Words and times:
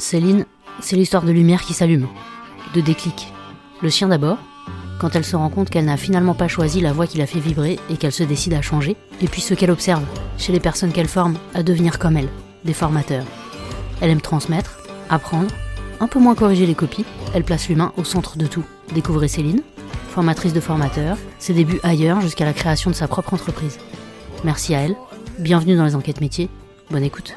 Céline, 0.00 0.46
c'est 0.80 0.96
l'histoire 0.96 1.22
de 1.22 1.30
lumière 1.30 1.62
qui 1.62 1.74
s'allume, 1.74 2.08
de 2.74 2.80
déclic. 2.80 3.32
Le 3.82 3.90
chien 3.90 4.08
d'abord, 4.08 4.38
quand 4.98 5.14
elle 5.14 5.24
se 5.24 5.36
rend 5.36 5.50
compte 5.50 5.70
qu'elle 5.70 5.84
n'a 5.84 5.96
finalement 5.96 6.34
pas 6.34 6.48
choisi 6.48 6.80
la 6.80 6.92
voie 6.92 7.06
qui 7.06 7.18
la 7.18 7.26
fait 7.26 7.38
vibrer 7.38 7.78
et 7.90 7.96
qu'elle 7.96 8.12
se 8.12 8.22
décide 8.22 8.54
à 8.54 8.62
changer, 8.62 8.96
et 9.20 9.28
puis 9.28 9.42
ce 9.42 9.54
qu'elle 9.54 9.70
observe 9.70 10.02
chez 10.38 10.52
les 10.52 10.60
personnes 10.60 10.92
qu'elle 10.92 11.08
forme 11.08 11.36
à 11.54 11.62
devenir 11.62 11.98
comme 11.98 12.16
elle, 12.16 12.30
des 12.64 12.72
formateurs. 12.72 13.26
Elle 14.00 14.10
aime 14.10 14.20
transmettre, 14.20 14.78
apprendre, 15.10 15.50
un 16.00 16.06
peu 16.06 16.18
moins 16.18 16.34
corriger 16.34 16.66
les 16.66 16.74
copies, 16.74 17.04
elle 17.34 17.44
place 17.44 17.68
l'humain 17.68 17.92
au 17.96 18.04
centre 18.04 18.38
de 18.38 18.46
tout. 18.46 18.64
Découvrez 18.94 19.28
Céline, 19.28 19.62
formatrice 20.08 20.54
de 20.54 20.60
formateurs, 20.60 21.18
ses 21.38 21.52
débuts 21.52 21.80
ailleurs 21.82 22.22
jusqu'à 22.22 22.46
la 22.46 22.54
création 22.54 22.90
de 22.90 22.96
sa 22.96 23.06
propre 23.06 23.34
entreprise. 23.34 23.78
Merci 24.44 24.74
à 24.74 24.80
elle, 24.80 24.96
bienvenue 25.38 25.76
dans 25.76 25.84
les 25.84 25.94
enquêtes 25.94 26.22
métiers, 26.22 26.48
bonne 26.90 27.04
écoute. 27.04 27.36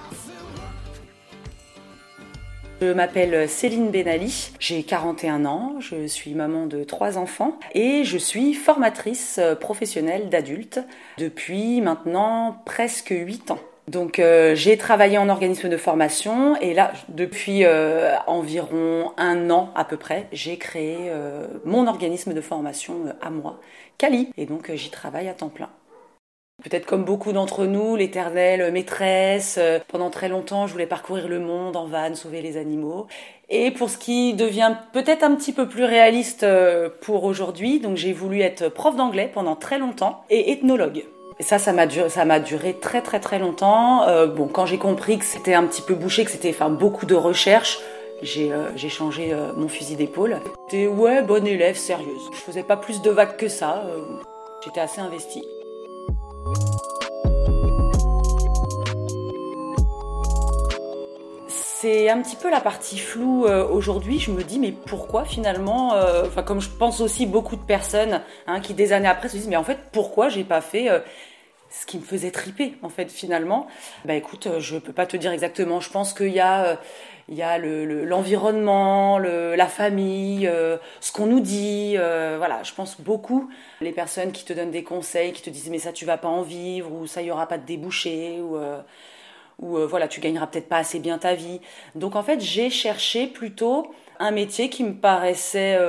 Je 2.83 2.91
m'appelle 2.91 3.47
Céline 3.47 3.91
Benali, 3.91 4.51
j'ai 4.59 4.83
41 4.83 5.45
ans, 5.45 5.75
je 5.79 6.05
suis 6.05 6.33
maman 6.33 6.65
de 6.65 6.83
trois 6.83 7.17
enfants 7.17 7.57
et 7.73 8.03
je 8.03 8.17
suis 8.17 8.53
formatrice 8.53 9.39
professionnelle 9.61 10.27
d'adultes 10.27 10.81
depuis 11.17 11.79
maintenant 11.79 12.57
presque 12.65 13.13
8 13.15 13.51
ans. 13.51 13.59
Donc 13.87 14.19
euh, 14.19 14.53
j'ai 14.53 14.77
travaillé 14.77 15.17
en 15.17 15.29
organisme 15.29 15.69
de 15.69 15.77
formation 15.77 16.57
et 16.57 16.73
là 16.73 16.91
depuis 17.07 17.63
euh, 17.63 18.17
environ 18.27 19.13
un 19.15 19.49
an 19.49 19.71
à 19.75 19.85
peu 19.85 19.95
près 19.95 20.27
j'ai 20.33 20.57
créé 20.57 20.97
euh, 21.03 21.47
mon 21.63 21.87
organisme 21.87 22.33
de 22.33 22.41
formation 22.41 23.15
à 23.21 23.29
moi, 23.29 23.61
Cali, 23.97 24.29
et 24.35 24.45
donc 24.45 24.69
j'y 24.73 24.89
travaille 24.89 25.29
à 25.29 25.33
temps 25.33 25.47
plein. 25.47 25.69
Peut-être 26.63 26.85
comme 26.85 27.03
beaucoup 27.03 27.33
d'entre 27.33 27.65
nous, 27.65 27.95
l'éternelle 27.95 28.71
maîtresse. 28.71 29.59
Pendant 29.89 30.09
très 30.09 30.29
longtemps, 30.29 30.67
je 30.67 30.71
voulais 30.71 30.85
parcourir 30.85 31.27
le 31.27 31.39
monde 31.39 31.75
en 31.75 31.85
van, 31.85 32.15
sauver 32.15 32.41
les 32.41 32.57
animaux. 32.57 33.07
Et 33.49 33.71
pour 33.71 33.89
ce 33.89 33.97
qui 33.97 34.33
devient 34.33 34.75
peut-être 34.93 35.23
un 35.23 35.35
petit 35.35 35.51
peu 35.51 35.67
plus 35.67 35.83
réaliste 35.83 36.45
pour 37.01 37.25
aujourd'hui, 37.25 37.79
donc 37.79 37.97
j'ai 37.97 38.13
voulu 38.13 38.41
être 38.41 38.69
prof 38.69 38.95
d'anglais 38.95 39.29
pendant 39.33 39.55
très 39.55 39.77
longtemps 39.77 40.23
et 40.29 40.51
ethnologue. 40.51 41.03
Et 41.39 41.43
ça, 41.43 41.57
ça 41.57 41.73
m'a 41.73 41.87
duré, 41.87 42.09
ça 42.09 42.25
m'a 42.25 42.39
duré 42.39 42.73
très 42.73 43.01
très 43.01 43.19
très 43.19 43.39
longtemps. 43.39 44.07
Euh, 44.07 44.27
bon, 44.27 44.47
quand 44.47 44.65
j'ai 44.65 44.77
compris 44.77 45.17
que 45.17 45.25
c'était 45.25 45.53
un 45.53 45.65
petit 45.65 45.81
peu 45.81 45.95
bouché, 45.95 46.25
que 46.25 46.31
c'était 46.31 46.49
enfin 46.49 46.69
beaucoup 46.69 47.05
de 47.05 47.15
recherche, 47.15 47.79
j'ai 48.21 48.51
euh, 48.51 48.77
changé 48.89 49.33
euh, 49.33 49.51
mon 49.55 49.67
fusil 49.67 49.95
d'épaule. 49.95 50.39
J'étais 50.69 50.87
ouais, 50.87 51.21
bonne 51.21 51.47
élève, 51.47 51.75
sérieuse. 51.75 52.29
Je 52.31 52.37
faisais 52.37 52.63
pas 52.63 52.77
plus 52.77 53.01
de 53.01 53.09
vagues 53.09 53.35
que 53.37 53.47
ça. 53.47 53.83
J'étais 54.63 54.79
assez 54.79 55.01
investie. 55.01 55.43
C'est 61.47 62.09
un 62.09 62.21
petit 62.21 62.37
peu 62.37 62.49
la 62.49 62.61
partie 62.61 62.97
floue 62.97 63.45
aujourd'hui. 63.45 64.17
Je 64.17 64.31
me 64.31 64.41
dis, 64.43 64.57
mais 64.57 64.71
pourquoi 64.71 65.25
finalement 65.25 65.93
Enfin, 66.25 66.41
comme 66.41 66.61
je 66.61 66.69
pense 66.69 67.01
aussi 67.01 67.25
beaucoup 67.25 67.57
de 67.57 67.61
personnes 67.61 68.21
hein, 68.47 68.61
qui 68.61 68.73
des 68.73 68.93
années 68.93 69.09
après 69.09 69.27
se 69.27 69.35
disent, 69.35 69.49
mais 69.49 69.57
en 69.57 69.65
fait, 69.65 69.79
pourquoi 69.91 70.29
j'ai 70.29 70.45
pas 70.45 70.61
fait 70.61 70.89
ce 71.73 71.87
qui 71.87 71.97
me 71.97 72.03
faisait 72.03 72.31
triper 72.31 72.75
en 72.83 72.89
fait 72.89 73.11
finalement. 73.11 73.67
Bah 74.05 74.13
écoute, 74.13 74.47
euh, 74.47 74.59
je 74.59 74.77
peux 74.77 74.93
pas 74.93 75.07
te 75.07 75.17
dire 75.17 75.31
exactement. 75.31 75.79
Je 75.79 75.89
pense 75.89 76.13
qu'il 76.13 76.29
y 76.29 76.39
a 76.39 76.65
euh, 76.65 76.75
il 77.29 77.35
y 77.35 77.41
a 77.41 77.57
l'environnement, 77.57 79.17
le, 79.17 79.55
la 79.55 79.67
famille, 79.67 80.45
euh, 80.45 80.77
ce 80.99 81.11
qu'on 81.13 81.25
nous 81.25 81.39
dit. 81.39 81.95
voilà, 81.95 82.61
je 82.63 82.73
pense 82.73 82.99
beaucoup 82.99 83.49
les 83.81 83.91
personnes 83.91 84.31
qui 84.31 84.45
te 84.45 84.53
donnent 84.53 84.71
des 84.71 84.83
conseils, 84.83 85.31
qui 85.31 85.41
te 85.41 85.49
disent 85.49 85.69
mais 85.69 85.79
ça 85.79 85.93
tu 85.93 86.05
vas 86.05 86.17
pas 86.17 86.27
en 86.27 86.41
vivre 86.41 86.91
ou 86.91 87.07
ça 87.07 87.21
y 87.21 87.31
aura 87.31 87.47
pas 87.47 87.57
de 87.57 87.65
débouché 87.65 88.39
ou 88.41 88.57
ou 89.59 89.77
voilà 89.87 90.07
tu 90.07 90.19
gagneras 90.19 90.47
peut-être 90.47 90.67
pas 90.67 90.77
assez 90.77 90.99
bien 90.99 91.17
ta 91.17 91.33
vie. 91.33 91.61
Donc 91.95 92.15
en 92.15 92.23
fait 92.23 92.41
j'ai 92.41 92.69
cherché 92.69 93.27
plutôt 93.27 93.93
un 94.19 94.31
métier 94.31 94.69
qui 94.69 94.83
me 94.83 94.93
paraissait 94.93 95.79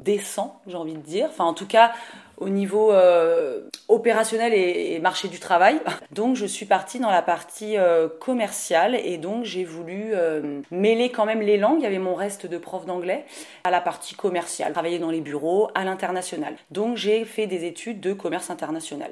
décent, 0.00 0.60
j'ai 0.66 0.76
envie 0.76 0.94
de 0.94 0.98
dire. 0.98 1.28
Enfin 1.30 1.44
en 1.44 1.54
tout 1.54 1.66
cas 1.66 1.92
au 2.40 2.48
niveau 2.48 2.92
euh, 2.92 3.68
opérationnel 3.88 4.54
et, 4.54 4.98
marché 5.00 5.28
du 5.28 5.38
travail. 5.38 5.80
Donc 6.12 6.36
je 6.36 6.46
suis 6.46 6.66
partie 6.66 6.98
dans 6.98 7.10
la 7.10 7.22
partie 7.22 7.76
euh, 7.76 8.08
commerciale 8.08 8.94
et 8.94 9.18
donc 9.18 9.44
j'ai 9.44 9.64
voulu 9.64 10.10
euh, 10.12 10.60
mêler 10.70 11.10
quand 11.10 11.26
même 11.26 11.40
les 11.40 11.56
langues. 11.56 11.80
Il 11.80 11.84
y 11.84 11.86
avait 11.86 11.98
mon 11.98 12.14
reste 12.14 12.46
de 12.46 12.58
prof 12.58 12.86
d'anglais 12.86 13.24
à 13.64 13.70
la 13.70 13.80
partie 13.80 14.14
commerciale, 14.14 14.72
travailler 14.72 14.98
dans 14.98 15.10
les 15.10 15.20
bureaux 15.20 15.68
à 15.74 15.84
l'international. 15.84 16.54
Donc 16.70 16.96
j'ai 16.96 17.24
fait 17.24 17.46
des 17.46 17.64
études 17.64 18.00
de 18.00 18.12
commerce 18.12 18.50
international. 18.50 19.10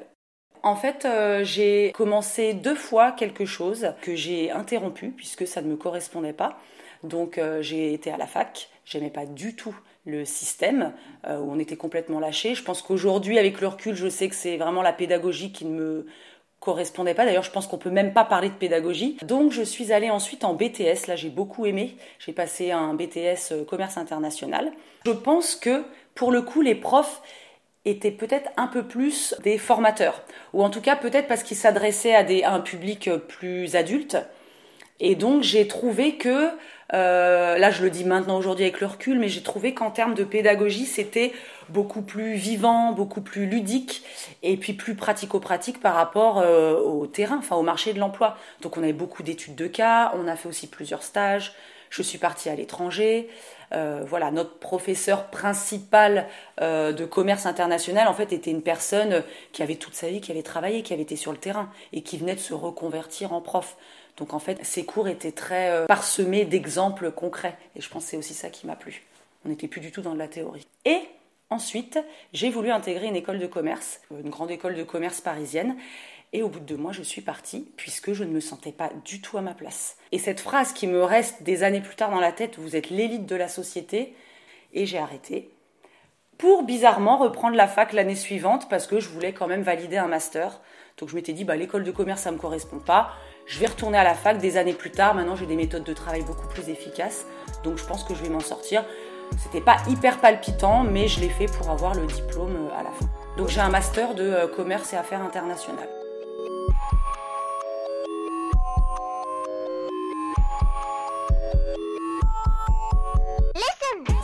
En 0.63 0.75
fait, 0.75 1.07
j'ai 1.43 1.93
commencé 1.93 2.53
deux 2.53 2.75
fois 2.75 3.11
quelque 3.11 3.45
chose 3.45 3.93
que 4.01 4.15
j'ai 4.15 4.51
interrompu 4.51 5.13
puisque 5.15 5.47
ça 5.47 5.61
ne 5.61 5.67
me 5.67 5.77
correspondait 5.77 6.33
pas. 6.33 6.57
Donc 7.03 7.39
j'ai 7.61 7.93
été 7.93 8.11
à 8.11 8.17
la 8.17 8.25
fac, 8.25 8.69
j'aimais 8.83 9.11
pas 9.11 9.25
du 9.25 9.55
tout 9.55 9.75
le 10.07 10.25
système 10.25 10.93
euh, 11.27 11.37
où 11.39 11.51
on 11.51 11.59
était 11.59 11.75
complètement 11.75 12.19
lâché. 12.19 12.55
Je 12.55 12.63
pense 12.63 12.81
qu'aujourd'hui, 12.81 13.37
avec 13.37 13.61
le 13.61 13.67
recul, 13.67 13.93
je 13.93 14.07
sais 14.07 14.29
que 14.29 14.35
c'est 14.35 14.57
vraiment 14.57 14.81
la 14.81 14.93
pédagogie 14.93 15.51
qui 15.51 15.65
ne 15.65 15.77
me 15.77 16.05
correspondait 16.59 17.13
pas. 17.13 17.25
D'ailleurs, 17.25 17.43
je 17.43 17.51
pense 17.51 17.67
qu'on 17.67 17.77
peut 17.77 17.91
même 17.91 18.13
pas 18.13 18.23
parler 18.23 18.49
de 18.49 18.55
pédagogie. 18.55 19.17
Donc, 19.23 19.51
je 19.51 19.61
suis 19.61 19.91
allée 19.91 20.09
ensuite 20.09 20.43
en 20.43 20.53
BTS. 20.53 21.07
Là, 21.07 21.15
j'ai 21.15 21.29
beaucoup 21.29 21.65
aimé. 21.65 21.97
J'ai 22.19 22.31
passé 22.31 22.71
un 22.71 22.93
BTS 22.93 23.51
euh, 23.51 23.65
commerce 23.65 23.97
international. 23.97 24.71
Je 25.05 25.11
pense 25.11 25.55
que 25.55 25.83
pour 26.15 26.31
le 26.31 26.41
coup, 26.41 26.61
les 26.61 26.73
profs 26.73 27.21
étaient 27.85 28.11
peut-être 28.11 28.49
un 28.57 28.67
peu 28.67 28.83
plus 28.83 29.35
des 29.43 29.57
formateurs, 29.57 30.21
ou 30.51 30.61
en 30.61 30.69
tout 30.69 30.81
cas 30.81 30.97
peut-être 30.97 31.27
parce 31.27 31.43
qu'ils 31.43 31.55
s'adressaient 31.55 32.15
à, 32.15 32.49
à 32.49 32.53
un 32.53 32.59
public 32.59 33.09
plus 33.29 33.75
adulte. 33.75 34.17
Et 34.99 35.15
donc, 35.15 35.43
j'ai 35.43 35.67
trouvé 35.67 36.15
que 36.17 36.49
euh, 36.93 37.57
là, 37.57 37.69
je 37.69 37.83
le 37.83 37.89
dis 37.89 38.05
maintenant 38.05 38.37
aujourd'hui 38.37 38.65
avec 38.65 38.79
le 38.79 38.87
recul, 38.87 39.19
mais 39.19 39.27
j'ai 39.27 39.43
trouvé 39.43 39.73
qu'en 39.73 39.91
termes 39.91 40.13
de 40.13 40.23
pédagogie, 40.23 40.85
c'était 40.85 41.33
beaucoup 41.69 42.01
plus 42.01 42.35
vivant, 42.35 42.93
beaucoup 42.93 43.21
plus 43.21 43.45
ludique, 43.45 44.03
et 44.41 44.55
puis 44.57 44.73
plus 44.73 44.95
pratico-pratique 44.95 45.79
par 45.79 45.95
rapport 45.95 46.39
euh, 46.39 46.75
au 46.79 47.07
terrain, 47.07 47.37
enfin 47.39 47.57
au 47.57 47.61
marché 47.61 47.93
de 47.93 47.99
l'emploi. 47.99 48.37
Donc 48.61 48.77
on 48.77 48.83
avait 48.83 48.93
beaucoup 48.93 49.21
d'études 49.21 49.55
de 49.55 49.67
cas, 49.67 50.13
on 50.15 50.27
a 50.27 50.35
fait 50.35 50.47
aussi 50.47 50.67
plusieurs 50.67 51.03
stages. 51.03 51.53
Je 51.89 52.01
suis 52.01 52.17
partie 52.17 52.49
à 52.49 52.55
l'étranger. 52.55 53.29
Euh, 53.73 54.03
voilà, 54.05 54.31
notre 54.31 54.57
professeur 54.59 55.27
principal 55.27 56.27
euh, 56.61 56.93
de 56.93 57.05
commerce 57.05 57.45
international, 57.45 58.07
en 58.07 58.13
fait, 58.13 58.31
était 58.31 58.51
une 58.51 58.61
personne 58.61 59.23
qui 59.51 59.61
avait 59.61 59.75
toute 59.75 59.93
sa 59.93 60.07
vie, 60.07 60.21
qui 60.21 60.31
avait 60.31 60.43
travaillé, 60.43 60.83
qui 60.83 60.93
avait 60.93 61.03
été 61.03 61.15
sur 61.15 61.31
le 61.31 61.37
terrain 61.37 61.69
et 61.93 62.01
qui 62.01 62.17
venait 62.17 62.35
de 62.35 62.39
se 62.39 62.53
reconvertir 62.53 63.33
en 63.33 63.41
prof. 63.41 63.75
Donc 64.17 64.33
en 64.33 64.39
fait, 64.39 64.59
ces 64.63 64.83
cours 64.83 65.07
étaient 65.07 65.31
très 65.31 65.69
euh, 65.69 65.85
parsemés 65.85 66.45
d'exemples 66.45 67.11
concrets. 67.11 67.57
Et 67.75 67.81
je 67.81 67.89
pense 67.89 68.03
que 68.05 68.09
c'est 68.11 68.17
aussi 68.17 68.33
ça 68.33 68.49
qui 68.49 68.67
m'a 68.67 68.75
plu. 68.75 69.03
On 69.45 69.49
n'était 69.49 69.67
plus 69.67 69.81
du 69.81 69.91
tout 69.91 70.01
dans 70.01 70.13
de 70.13 70.19
la 70.19 70.27
théorie. 70.27 70.67
Et 70.85 70.99
ensuite, 71.49 71.99
j'ai 72.33 72.49
voulu 72.49 72.71
intégrer 72.71 73.07
une 73.07 73.15
école 73.15 73.39
de 73.39 73.47
commerce, 73.47 74.01
une 74.11 74.29
grande 74.29 74.51
école 74.51 74.75
de 74.75 74.83
commerce 74.83 75.21
parisienne. 75.21 75.77
Et 76.33 76.43
au 76.43 76.49
bout 76.49 76.59
de 76.59 76.65
deux 76.65 76.77
mois, 76.77 76.91
je 76.91 77.03
suis 77.03 77.21
partie, 77.21 77.71
puisque 77.77 78.11
je 78.11 78.25
ne 78.25 78.31
me 78.31 78.41
sentais 78.41 78.73
pas 78.73 78.89
du 79.05 79.21
tout 79.21 79.37
à 79.37 79.41
ma 79.41 79.53
place. 79.53 79.95
Et 80.11 80.19
cette 80.19 80.41
phrase 80.41 80.73
qui 80.73 80.85
me 80.85 81.01
reste 81.01 81.43
des 81.43 81.63
années 81.63 81.79
plus 81.79 81.95
tard 81.95 82.11
dans 82.11 82.19
la 82.19 82.33
tête, 82.33 82.57
vous 82.57 82.75
êtes 82.75 82.89
l'élite 82.89 83.25
de 83.25 83.35
la 83.35 83.47
société, 83.47 84.13
et 84.73 84.85
j'ai 84.85 84.97
arrêté. 84.97 85.49
Pour 86.37 86.63
bizarrement 86.63 87.17
reprendre 87.17 87.55
la 87.55 87.67
fac 87.67 87.93
l'année 87.93 88.15
suivante, 88.15 88.67
parce 88.67 88.87
que 88.87 88.99
je 88.99 89.07
voulais 89.07 89.31
quand 89.31 89.47
même 89.47 89.61
valider 89.61 89.95
un 89.95 90.07
master. 90.07 90.59
Donc 90.97 91.07
je 91.07 91.15
m'étais 91.15 91.31
dit, 91.31 91.45
bah, 91.45 91.55
l'école 91.55 91.85
de 91.85 91.91
commerce, 91.91 92.23
ça 92.23 92.31
ne 92.31 92.35
me 92.35 92.41
correspond 92.41 92.79
pas. 92.79 93.13
Je 93.47 93.59
vais 93.59 93.67
retourner 93.67 93.97
à 93.97 94.03
la 94.03 94.13
fac 94.13 94.39
des 94.39 94.57
années 94.57 94.73
plus 94.73 94.91
tard. 94.91 95.15
Maintenant, 95.15 95.37
j'ai 95.37 95.45
des 95.45 95.55
méthodes 95.55 95.85
de 95.85 95.93
travail 95.93 96.21
beaucoup 96.21 96.47
plus 96.47 96.67
efficaces. 96.69 97.25
Donc, 97.63 97.77
je 97.77 97.85
pense 97.85 98.03
que 98.03 98.13
je 98.13 98.21
vais 98.21 98.29
m'en 98.29 98.41
sortir. 98.41 98.83
C'était 99.41 99.61
pas 99.61 99.77
hyper 99.89 100.19
palpitant, 100.19 100.83
mais 100.83 101.07
je 101.07 101.21
l'ai 101.21 101.29
fait 101.29 101.45
pour 101.45 101.69
avoir 101.69 101.95
le 101.95 102.05
diplôme 102.05 102.55
euh, 102.55 102.79
à 102.79 102.83
la 102.83 102.91
fin. 102.91 103.05
Donc, 103.37 103.47
j'ai 103.47 103.61
un 103.61 103.69
master 103.69 104.15
de 104.15 104.23
euh, 104.23 104.47
commerce 104.47 104.91
et 104.91 104.97
affaires 104.97 105.21
internationales. 105.21 105.87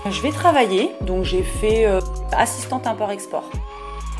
Je 0.06 0.22
vais 0.22 0.31
travailler, 0.31 0.92
donc 1.00 1.24
j'ai 1.24 1.44
fait 1.44 1.86
euh, 1.86 2.02
assistante 2.34 2.88
import-export 2.88 3.50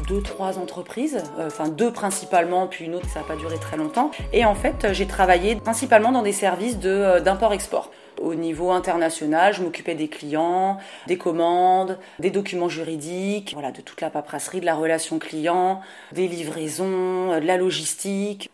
deux, 0.08 0.22
trois 0.22 0.60
entreprises, 0.60 1.24
euh, 1.40 1.48
enfin 1.48 1.68
deux 1.68 1.92
principalement, 1.92 2.68
puis 2.68 2.86
une 2.86 2.96
autre 2.96 3.08
ça 3.10 3.22
n'a 3.22 3.26
pas 3.26 3.36
duré 3.36 3.58
très 3.58 3.78
longtemps. 3.78 4.12
Et 4.32 4.46
en 4.46 4.56
fait, 4.56 4.94
j'ai 4.94 5.08
travaillé 5.08 5.56
principalement 5.56 6.12
dans 6.12 6.22
des 6.22 6.32
services 6.32 6.78
euh, 6.86 7.20
d'import-export. 7.20 7.92
Au 8.22 8.36
niveau 8.36 8.72
international, 8.72 9.54
je 9.54 9.64
m'occupais 9.64 9.96
des 9.96 10.08
clients, 10.08 10.78
des 11.08 11.18
commandes, 11.18 11.98
des 12.20 12.30
documents 12.30 12.70
juridiques, 12.70 13.52
voilà, 13.54 13.72
de 13.72 13.82
toute 13.82 14.02
la 14.02 14.10
paperasserie, 14.10 14.62
de 14.62 14.66
la 14.66 14.76
relation 14.76 15.20
client, 15.20 15.82
des 16.12 16.28
livraisons, 16.28 17.32
euh, 17.32 17.40
de 17.40 17.46
la 17.46 17.58
logistique. 17.58 18.50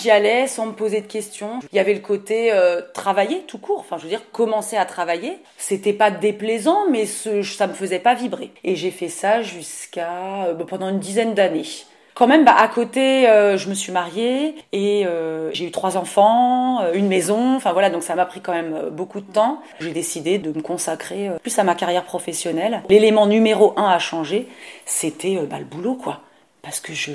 J'y 0.00 0.10
allais 0.10 0.46
sans 0.46 0.66
me 0.66 0.72
poser 0.72 1.00
de 1.00 1.06
questions. 1.06 1.58
Il 1.72 1.76
y 1.76 1.78
avait 1.78 1.94
le 1.94 2.00
côté 2.00 2.52
euh, 2.52 2.80
travailler 2.94 3.40
tout 3.46 3.58
court. 3.58 3.80
Enfin, 3.80 3.96
je 3.98 4.04
veux 4.04 4.08
dire, 4.08 4.22
commencer 4.32 4.76
à 4.76 4.84
travailler. 4.84 5.38
C'était 5.56 5.92
pas 5.92 6.10
déplaisant, 6.10 6.88
mais 6.90 7.06
ça 7.06 7.66
me 7.66 7.72
faisait 7.72 7.98
pas 7.98 8.14
vibrer. 8.14 8.52
Et 8.64 8.76
j'ai 8.76 8.90
fait 8.90 9.08
ça 9.08 9.42
jusqu'à 9.42 10.44
euh, 10.44 10.54
pendant 10.54 10.88
une 10.88 11.00
dizaine 11.00 11.34
d'années. 11.34 11.66
quand 12.14 12.28
même, 12.28 12.44
bah, 12.44 12.54
à 12.56 12.68
côté, 12.68 13.28
euh, 13.28 13.56
je 13.56 13.68
me 13.68 13.74
suis 13.74 13.90
mariée 13.90 14.54
et 14.72 15.06
j'ai 15.52 15.66
eu 15.66 15.70
trois 15.70 15.96
enfants, 15.96 16.80
une 16.92 17.08
maison. 17.08 17.56
Enfin 17.56 17.72
voilà, 17.72 17.90
donc 17.90 18.02
ça 18.02 18.14
m'a 18.14 18.26
pris 18.26 18.40
quand 18.40 18.52
même 18.52 18.90
beaucoup 18.92 19.20
de 19.20 19.32
temps. 19.32 19.60
J'ai 19.80 19.92
décidé 19.92 20.38
de 20.38 20.52
me 20.52 20.62
consacrer 20.62 21.30
plus 21.42 21.58
à 21.58 21.64
ma 21.64 21.74
carrière 21.74 22.04
professionnelle. 22.04 22.82
L'élément 22.88 23.26
numéro 23.26 23.72
un 23.76 23.88
à 23.88 23.98
changer, 23.98 24.46
c'était 24.84 25.36
bah, 25.50 25.58
le 25.58 25.64
boulot, 25.64 25.94
quoi, 25.94 26.20
parce 26.62 26.80
que 26.80 26.92
je, 26.92 27.12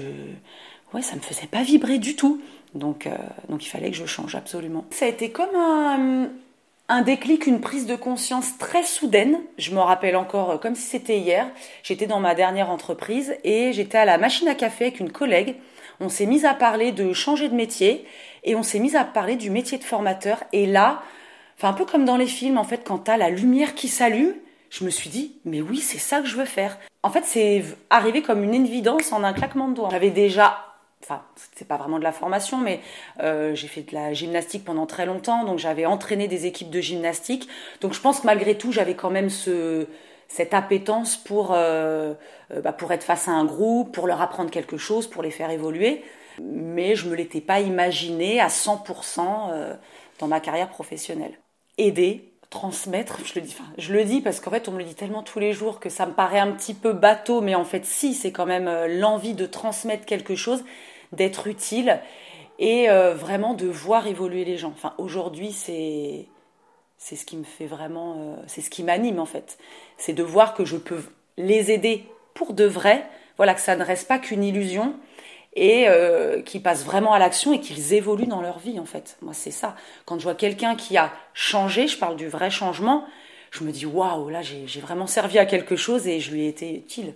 ouais, 0.94 1.02
ça 1.02 1.16
me 1.16 1.22
faisait 1.22 1.48
pas 1.48 1.64
vibrer 1.64 1.98
du 1.98 2.16
tout. 2.16 2.42
Donc, 2.76 3.08
donc 3.50 3.66
il 3.66 3.70
fallait 3.70 3.92
que 3.92 3.98
je 3.98 4.06
change 4.06 4.36
absolument. 4.36 4.86
Ça 4.90 5.06
a 5.06 5.08
été 5.08 5.30
comme 5.30 5.56
un, 5.56 6.30
un 6.90 7.02
déclic, 7.02 7.48
une 7.48 7.62
prise 7.62 7.86
de 7.86 7.96
conscience 7.96 8.58
très 8.58 8.84
soudaine. 8.84 9.40
Je 9.58 9.72
me 9.72 9.80
rappelle 9.80 10.16
encore 10.16 10.52
euh, 10.52 10.58
comme 10.58 10.76
si 10.76 10.84
c'était 10.84 11.18
hier. 11.18 11.48
J'étais 11.82 12.08
dans 12.08 12.20
ma 12.20 12.36
dernière 12.36 12.70
entreprise 12.70 13.36
et 13.44 13.72
j'étais 13.74 13.98
à 13.98 14.06
la 14.06 14.18
machine 14.18 14.48
à 14.48 14.56
café 14.56 14.86
avec 14.86 15.00
une 15.00 15.12
collègue. 15.12 15.56
On 16.00 16.10
s'est 16.10 16.26
mis 16.26 16.46
à 16.46 16.54
parler 16.54 16.92
de 16.92 17.14
changer 17.14 17.48
de 17.48 17.56
métier 17.56 18.06
et 18.44 18.56
on 18.56 18.64
s'est 18.64 18.80
mis 18.80 18.96
à 18.96 19.06
parler 19.06 19.38
du 19.38 19.50
métier 19.50 19.78
de 19.78 19.84
formateur. 19.84 20.44
Et 20.52 20.66
là, 20.66 21.02
enfin 21.58 21.70
un 21.70 21.74
peu 21.74 21.86
comme 21.86 22.06
dans 22.06 22.18
les 22.18 22.28
films, 22.28 22.58
en 22.58 22.64
fait, 22.64 22.84
quand 22.84 22.98
t'as 22.98 23.18
la 23.18 23.30
lumière 23.30 23.76
qui 23.76 23.88
s'allume, 23.88 24.34
je 24.70 24.84
me 24.84 24.90
suis 24.90 25.10
dit, 25.10 25.36
mais 25.46 25.62
oui, 25.62 25.78
c'est 25.78 26.00
ça 26.00 26.20
que 26.20 26.28
je 26.28 26.36
veux 26.36 26.46
faire. 26.46 26.80
En 27.04 27.12
fait, 27.12 27.24
c'est 27.26 27.64
arrivé 27.92 28.24
comme 28.24 28.44
une 28.44 28.56
évidence 28.56 29.14
en 29.14 29.24
un 29.24 29.34
claquement 29.34 29.68
de 29.68 29.76
doigts. 29.76 29.90
J'avais 29.92 30.10
déjà 30.10 30.73
enfin, 31.04 31.22
c'est 31.56 31.68
pas 31.68 31.78
vraiment 31.78 32.00
de 32.00 32.04
la 32.04 32.12
formation, 32.12 32.58
mais 32.58 32.80
euh, 33.20 33.54
j'ai 33.56 33.68
fait 33.68 33.82
de 33.82 33.94
la 33.94 34.14
gymnastique 34.14 34.64
pendant 34.64 34.86
très 34.86 35.06
longtemps, 35.06 35.44
donc 35.44 35.60
j'avais 35.60 35.86
entraîné 35.86 36.28
des 36.28 36.46
équipes 36.46 36.70
de 36.70 36.82
gymnastique. 36.82 37.48
Donc 37.82 37.94
je 37.94 38.00
pense 38.00 38.22
que 38.22 38.26
malgré 38.26 38.58
tout, 38.58 38.72
j'avais 38.72 38.96
quand 38.96 39.10
même 39.10 39.30
ce, 39.30 39.88
cette 40.28 40.54
appétence 40.54 41.18
pour, 41.18 41.52
euh, 41.54 42.14
euh, 42.52 42.62
bah, 42.62 42.74
pour 42.74 42.92
être 42.92 43.04
face 43.04 43.28
à 43.28 43.32
un 43.32 43.46
groupe, 43.46 43.94
pour 43.94 44.08
leur 44.08 44.22
apprendre 44.22 44.50
quelque 44.50 44.78
chose, 44.78 45.08
pour 45.08 45.24
les 45.24 45.32
faire 45.32 45.50
évoluer. 45.50 46.04
Mais 46.42 46.96
je 46.96 47.08
me 47.08 47.16
l'étais 47.16 47.42
pas 47.42 47.60
imaginé 47.60 48.40
à 48.40 48.48
100% 48.48 49.78
dans 50.18 50.28
ma 50.28 50.40
carrière 50.40 50.70
professionnelle. 50.70 51.38
Aider, 51.78 52.34
transmettre, 52.50 53.20
je 53.24 53.40
le 53.40 53.42
dis, 53.42 53.56
je 53.78 53.94
le 53.94 54.04
dis 54.04 54.20
parce 54.20 54.40
qu'en 54.40 54.50
fait 54.50 54.68
on 54.68 54.72
me 54.72 54.80
le 54.80 54.84
dit 54.84 54.96
tellement 54.96 55.22
tous 55.22 55.38
les 55.38 55.54
jours 55.54 55.80
que 55.80 55.90
ça 55.90 56.08
me 56.08 56.14
paraît 56.14 56.40
un 56.40 56.52
petit 56.52 56.74
peu 56.74 56.94
bateau, 56.94 57.42
mais 57.42 57.54
en 57.54 57.66
fait 57.66 57.86
si, 57.86 58.16
c'est 58.16 58.32
quand 58.32 58.48
même 58.48 58.68
l'envie 59.00 59.36
de 59.36 59.46
transmettre 59.46 60.06
quelque 60.06 60.36
chose 60.36 60.64
d'être 61.14 61.48
utile 61.48 62.00
et 62.60 62.90
euh, 62.90 63.14
vraiment 63.14 63.54
de 63.54 63.68
voir 63.68 64.08
évoluer 64.08 64.46
les 64.46 64.58
gens. 64.58 64.72
Enfin, 64.76 64.94
aujourd'hui, 64.98 65.52
c'est 65.52 66.28
c'est 66.98 67.16
ce 67.18 67.26
qui 67.26 67.36
me 67.36 67.44
fait 67.44 67.66
vraiment, 67.66 68.16
euh, 68.18 68.36
c'est 68.48 68.62
ce 68.62 68.70
qui 68.70 68.84
m'anime 68.84 69.20
en 69.20 69.26
fait. 69.26 69.58
C'est 69.98 70.14
de 70.14 70.24
voir 70.24 70.54
que 70.54 70.64
je 70.64 70.78
peux 70.78 71.04
les 71.38 71.72
aider 71.72 72.06
pour 72.34 72.54
de 72.54 72.66
vrai. 72.66 73.06
Voilà, 73.38 73.56
que 73.56 73.62
ça 73.62 73.76
ne 73.76 73.84
reste 73.84 74.08
pas 74.08 74.20
qu'une 74.20 74.44
illusion 74.44 74.96
et 75.56 75.86
euh, 75.88 76.42
qu'ils 76.42 76.62
passent 76.64 76.86
vraiment 76.86 77.14
à 77.14 77.20
l'action 77.20 77.52
et 77.52 77.60
qu'ils 77.60 77.94
évoluent 77.94 78.28
dans 78.28 78.42
leur 78.42 78.60
vie 78.60 78.80
en 78.80 78.86
fait. 78.86 79.18
Moi, 79.22 79.34
c'est 79.34 79.52
ça. 79.52 79.76
Quand 80.06 80.18
je 80.20 80.24
vois 80.24 80.36
quelqu'un 80.36 80.76
qui 80.76 80.98
a 80.98 81.12
changé, 81.34 81.88
je 81.88 81.98
parle 81.98 82.16
du 82.16 82.28
vrai 82.28 82.50
changement, 82.50 83.06
je 83.52 83.64
me 83.64 83.72
dis 83.72 83.86
waouh, 83.86 84.30
là 84.30 84.42
j'ai 84.42 84.80
vraiment 84.80 85.08
servi 85.08 85.40
à 85.40 85.46
quelque 85.46 85.76
chose 85.76 86.08
et 86.08 86.20
je 86.20 86.32
lui 86.32 86.46
ai 86.46 86.48
été 86.48 86.74
utile 86.76 87.14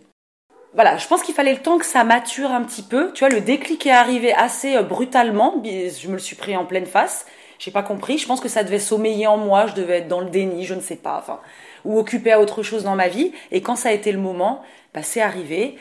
voilà, 0.77 0.97
je 0.97 1.07
pense 1.07 1.23
qu'il 1.23 1.33
fallait 1.33 1.53
le 1.55 1.59
temps 1.59 1.79
que 1.79 1.87
ça 1.87 2.03
mature 2.03 2.51
un 2.51 2.61
petit 2.61 2.83
peu. 2.83 3.11
Tu 3.13 3.25
vois, 3.25 3.33
le 3.33 3.41
déclic 3.41 3.87
est 3.87 3.91
arrivé 3.91 4.31
assez 4.31 4.75
euh, 4.75 4.83
brutalement. 4.83 5.59
Je 5.65 6.07
me 6.07 6.13
le 6.13 6.19
suis 6.19 6.35
pris 6.35 6.55
en 6.55 6.65
pleine 6.65 6.85
face. 6.85 7.25
J'ai 7.57 7.71
pas 7.71 7.81
compris. 7.81 8.19
Je 8.19 8.27
pense 8.27 8.39
que 8.39 8.47
ça 8.47 8.63
devait 8.63 8.77
sommeiller 8.77 9.25
en 9.25 9.37
moi. 9.37 9.65
Je 9.65 9.73
devais 9.73 9.97
être 9.97 10.07
dans 10.07 10.19
le 10.19 10.29
déni, 10.29 10.65
je 10.65 10.75
ne 10.75 10.79
sais 10.79 10.95
pas. 10.95 11.17
Enfin, 11.17 11.39
ou 11.83 11.97
occupé 11.97 12.31
à 12.31 12.39
autre 12.39 12.61
chose 12.61 12.83
dans 12.83 12.95
ma 12.95 13.07
vie. 13.07 13.31
Et 13.51 13.61
quand 13.61 13.75
ça 13.75 13.89
a 13.89 13.91
été 13.91 14.11
le 14.11 14.19
moment, 14.19 14.61
bah, 14.93 15.01
c'est 15.01 15.19
arrivé. 15.19 15.77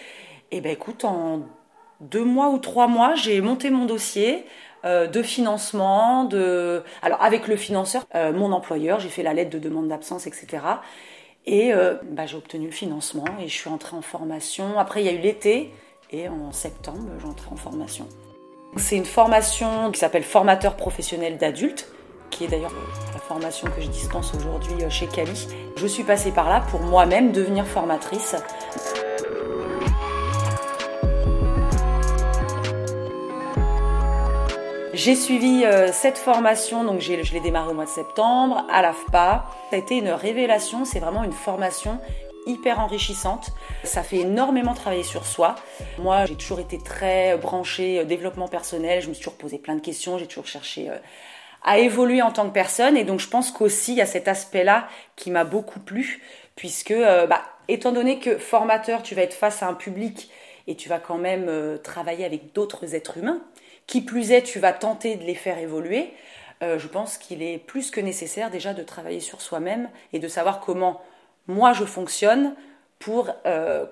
Et 0.51 0.63
ben 0.63 0.73
écoute, 0.73 1.05
en 1.05 1.43
deux 2.01 2.25
mois 2.25 2.49
ou 2.49 2.57
trois 2.57 2.87
mois, 2.87 3.15
j'ai 3.17 3.43
monté 3.43 3.69
mon 3.69 3.85
dossier 3.85 4.47
euh, 4.87 5.07
de 5.07 5.23
financement, 5.23 6.25
de 6.25 6.83
alors 7.03 7.23
avec 7.23 7.49
le 7.49 7.57
financeur, 7.57 8.07
euh, 8.15 8.33
mon 8.33 8.51
employeur, 8.53 8.99
j'ai 9.01 9.09
fait 9.11 9.23
la 9.23 9.35
lettre 9.35 9.51
de 9.51 9.59
demande 9.59 9.89
d'absence, 9.89 10.27
etc. 10.27 10.59
Et 11.47 11.73
euh, 11.73 11.95
bah, 12.03 12.27
j'ai 12.27 12.37
obtenu 12.37 12.67
le 12.67 12.73
financement 12.73 13.25
et 13.41 13.49
je 13.49 13.55
suis 13.55 13.71
entrée 13.71 13.97
en 13.97 14.03
formation. 14.03 14.79
Après, 14.79 15.03
il 15.03 15.07
y 15.07 15.09
a 15.09 15.13
eu 15.13 15.21
l'été 15.21 15.73
et 16.11 16.29
en 16.29 16.53
septembre, 16.53 17.09
j'entrais 17.21 17.51
en 17.53 17.57
formation. 17.57 18.09
C'est 18.77 18.97
une 18.97 19.05
formation 19.05 19.91
qui 19.93 20.01
s'appelle 20.01 20.25
formateur 20.25 20.77
professionnel 20.77 21.39
d'adultes, 21.39 21.89
qui 22.31 22.45
est 22.45 22.49
d'ailleurs 22.49 22.73
la 23.13 23.21
formation 23.21 23.69
que 23.69 23.81
je 23.81 23.87
dispense 23.87 24.35
aujourd'hui 24.35 24.83
euh, 24.83 24.91
chez 24.91 25.07
Cali. 25.07 25.47
Je 25.77 25.87
suis 25.87 26.03
passée 26.03 26.33
par 26.33 26.49
là 26.49 26.63
pour 26.71 26.81
moi-même 26.81 27.33
devenir 27.33 27.65
formatrice. 27.67 28.35
J'ai 35.07 35.15
suivi 35.15 35.65
euh, 35.65 35.93
cette 35.93 36.19
formation, 36.19 36.83
donc 36.83 37.01
je 37.01 37.13
l'ai 37.13 37.39
démarré 37.39 37.71
au 37.71 37.75
mois 37.75 37.85
de 37.85 37.91
septembre 37.91 38.67
à 38.69 38.83
l'AFPA. 38.83 39.47
Ça 39.71 39.77
a 39.77 39.79
été 39.79 39.99
une 39.99 40.09
révélation, 40.09 40.85
c'est 40.85 40.99
vraiment 40.99 41.23
une 41.23 41.31
formation 41.31 42.01
hyper 42.45 42.81
enrichissante. 42.81 43.53
Ça 43.85 44.03
fait 44.03 44.17
énormément 44.17 44.75
travailler 44.75 45.05
sur 45.05 45.25
soi. 45.25 45.55
Moi, 45.99 46.27
j'ai 46.27 46.35
toujours 46.35 46.59
été 46.59 46.79
très 46.79 47.37
branchée 47.37 48.01
euh, 48.01 48.05
développement 48.05 48.49
personnel. 48.49 49.01
Je 49.01 49.09
me 49.09 49.15
suis 49.15 49.23
toujours 49.23 49.39
posé 49.39 49.59
plein 49.59 49.77
de 49.77 49.81
questions. 49.81 50.19
J'ai 50.19 50.27
toujours 50.27 50.49
cherché 50.49 50.91
euh, 50.91 50.97
à 51.63 51.79
évoluer 51.79 52.21
en 52.21 52.33
tant 52.33 52.49
que 52.49 52.53
personne. 52.53 52.97
Et 52.97 53.05
donc, 53.05 53.21
je 53.21 53.29
pense 53.29 53.53
qu'aussi, 53.53 53.93
il 53.93 53.99
y 53.99 54.03
a 54.03 54.07
cet 54.07 54.27
aspect-là 54.27 54.89
qui 55.15 55.31
m'a 55.31 55.45
beaucoup 55.45 55.79
plu, 55.79 56.21
puisque, 56.57 56.93
bah, 56.93 57.43
étant 57.69 57.93
donné 57.93 58.19
que 58.19 58.39
formateur, 58.39 59.05
tu 59.05 59.15
vas 59.15 59.23
être 59.23 59.35
face 59.35 59.63
à 59.63 59.69
un 59.69 59.75
public 59.75 60.31
et 60.67 60.75
tu 60.75 60.89
vas 60.89 60.99
quand 60.99 61.19
même 61.19 61.79
travailler 61.85 62.25
avec 62.25 62.53
d'autres 62.55 62.97
êtres 62.97 63.19
humains. 63.19 63.41
Qui 63.87 64.01
plus 64.01 64.33
est, 64.33 64.43
tu 64.43 64.59
vas 64.59 64.73
tenter 64.73 65.17
de 65.17 65.25
les 65.25 65.35
faire 65.35 65.59
évoluer. 65.59 66.13
Euh, 66.63 66.79
je 66.79 66.89
pense 66.89 67.19
qu'il 67.19 67.43
est 67.43 67.59
plus 67.59 67.91
que 67.91 68.01
nécessaire 68.01 68.51
déjà 68.51 68.73
de 68.73 68.83
travailler 68.83 69.21
sur 69.21 69.41
soi-même 69.41 69.91
et 70.13 70.19
de 70.19 70.29
savoir 70.29 70.61
comment 70.61 71.03
moi 71.47 71.73
je 71.73 71.85
fonctionne 71.85 72.55
pour 72.99 73.31
euh, 73.45 73.85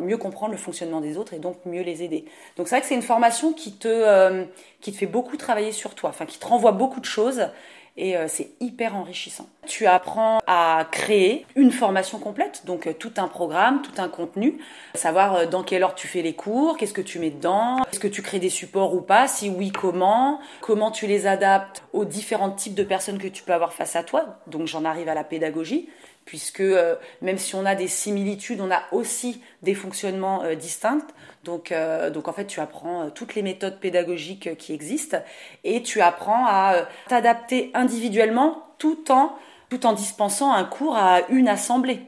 mieux 0.00 0.16
comprendre 0.16 0.52
le 0.52 0.58
fonctionnement 0.58 1.00
des 1.00 1.18
autres 1.18 1.34
et 1.34 1.38
donc 1.38 1.56
mieux 1.66 1.82
les 1.82 2.04
aider. 2.04 2.24
Donc 2.56 2.68
c'est 2.68 2.76
vrai 2.76 2.80
que 2.80 2.86
c'est 2.86 2.94
une 2.94 3.02
formation 3.02 3.52
qui 3.52 3.72
te, 3.72 3.88
euh, 3.88 4.44
qui 4.80 4.92
te 4.92 4.98
fait 4.98 5.06
beaucoup 5.06 5.36
travailler 5.36 5.72
sur 5.72 5.94
toi, 5.94 6.10
enfin 6.10 6.26
qui 6.26 6.38
te 6.38 6.46
renvoie 6.46 6.72
beaucoup 6.72 7.00
de 7.00 7.04
choses 7.06 7.48
et 7.96 8.16
euh, 8.16 8.26
c'est 8.28 8.50
hyper 8.60 8.94
enrichissant. 8.94 9.48
Tu 9.66 9.86
apprends 9.86 10.38
à 10.46 10.86
créer 10.90 11.46
une 11.56 11.72
formation 11.72 12.18
complète, 12.18 12.62
donc 12.66 12.86
euh, 12.86 12.92
tout 12.92 13.12
un 13.16 13.28
programme, 13.28 13.82
tout 13.82 14.00
un 14.00 14.08
contenu, 14.08 14.58
savoir 14.94 15.34
euh, 15.34 15.46
dans 15.46 15.62
quelle 15.62 15.82
heure 15.82 15.94
tu 15.94 16.06
fais 16.06 16.22
les 16.22 16.34
cours, 16.34 16.76
qu'est-ce 16.76 16.92
que 16.92 17.00
tu 17.00 17.18
mets 17.18 17.30
dedans, 17.30 17.82
est-ce 17.90 18.00
que 18.00 18.08
tu 18.08 18.22
crées 18.22 18.38
des 18.38 18.50
supports 18.50 18.94
ou 18.94 19.00
pas, 19.00 19.28
si 19.28 19.48
oui 19.48 19.72
comment, 19.72 20.40
comment 20.60 20.90
tu 20.90 21.06
les 21.06 21.26
adaptes 21.26 21.82
aux 21.92 22.04
différents 22.04 22.50
types 22.50 22.74
de 22.74 22.84
personnes 22.84 23.18
que 23.18 23.28
tu 23.28 23.42
peux 23.42 23.52
avoir 23.52 23.72
face 23.72 23.96
à 23.96 24.02
toi. 24.02 24.38
Donc 24.46 24.66
j'en 24.66 24.84
arrive 24.84 25.08
à 25.08 25.14
la 25.14 25.24
pédagogie 25.24 25.88
puisque 26.26 26.60
euh, 26.60 26.96
même 27.22 27.38
si 27.38 27.54
on 27.54 27.64
a 27.64 27.74
des 27.74 27.88
similitudes, 27.88 28.60
on 28.60 28.70
a 28.70 28.82
aussi 28.92 29.40
des 29.62 29.74
fonctionnements 29.74 30.42
euh, 30.42 30.54
distincts. 30.54 31.06
Donc, 31.44 31.72
euh, 31.72 32.10
donc 32.10 32.28
en 32.28 32.32
fait, 32.32 32.46
tu 32.46 32.60
apprends 32.60 33.08
toutes 33.10 33.36
les 33.36 33.42
méthodes 33.42 33.78
pédagogiques 33.78 34.58
qui 34.58 34.74
existent 34.74 35.18
et 35.64 35.82
tu 35.82 36.02
apprends 36.02 36.44
à 36.46 36.88
t'adapter 37.08 37.70
individuellement 37.72 38.66
tout 38.78 39.10
en, 39.10 39.36
tout 39.70 39.86
en 39.86 39.92
dispensant 39.92 40.52
un 40.52 40.64
cours 40.64 40.96
à 40.96 41.22
une 41.30 41.48
assemblée. 41.48 42.00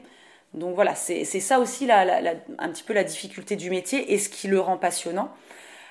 Donc 0.53 0.75
voilà, 0.75 0.95
c'est 0.95 1.23
ça 1.25 1.59
aussi 1.59 1.85
la, 1.85 2.33
un 2.57 2.69
petit 2.69 2.83
peu 2.83 2.93
la 2.93 3.03
difficulté 3.03 3.55
du 3.55 3.69
métier 3.69 4.13
et 4.13 4.17
ce 4.17 4.29
qui 4.29 4.47
le 4.47 4.59
rend 4.59 4.77
passionnant. 4.77 5.29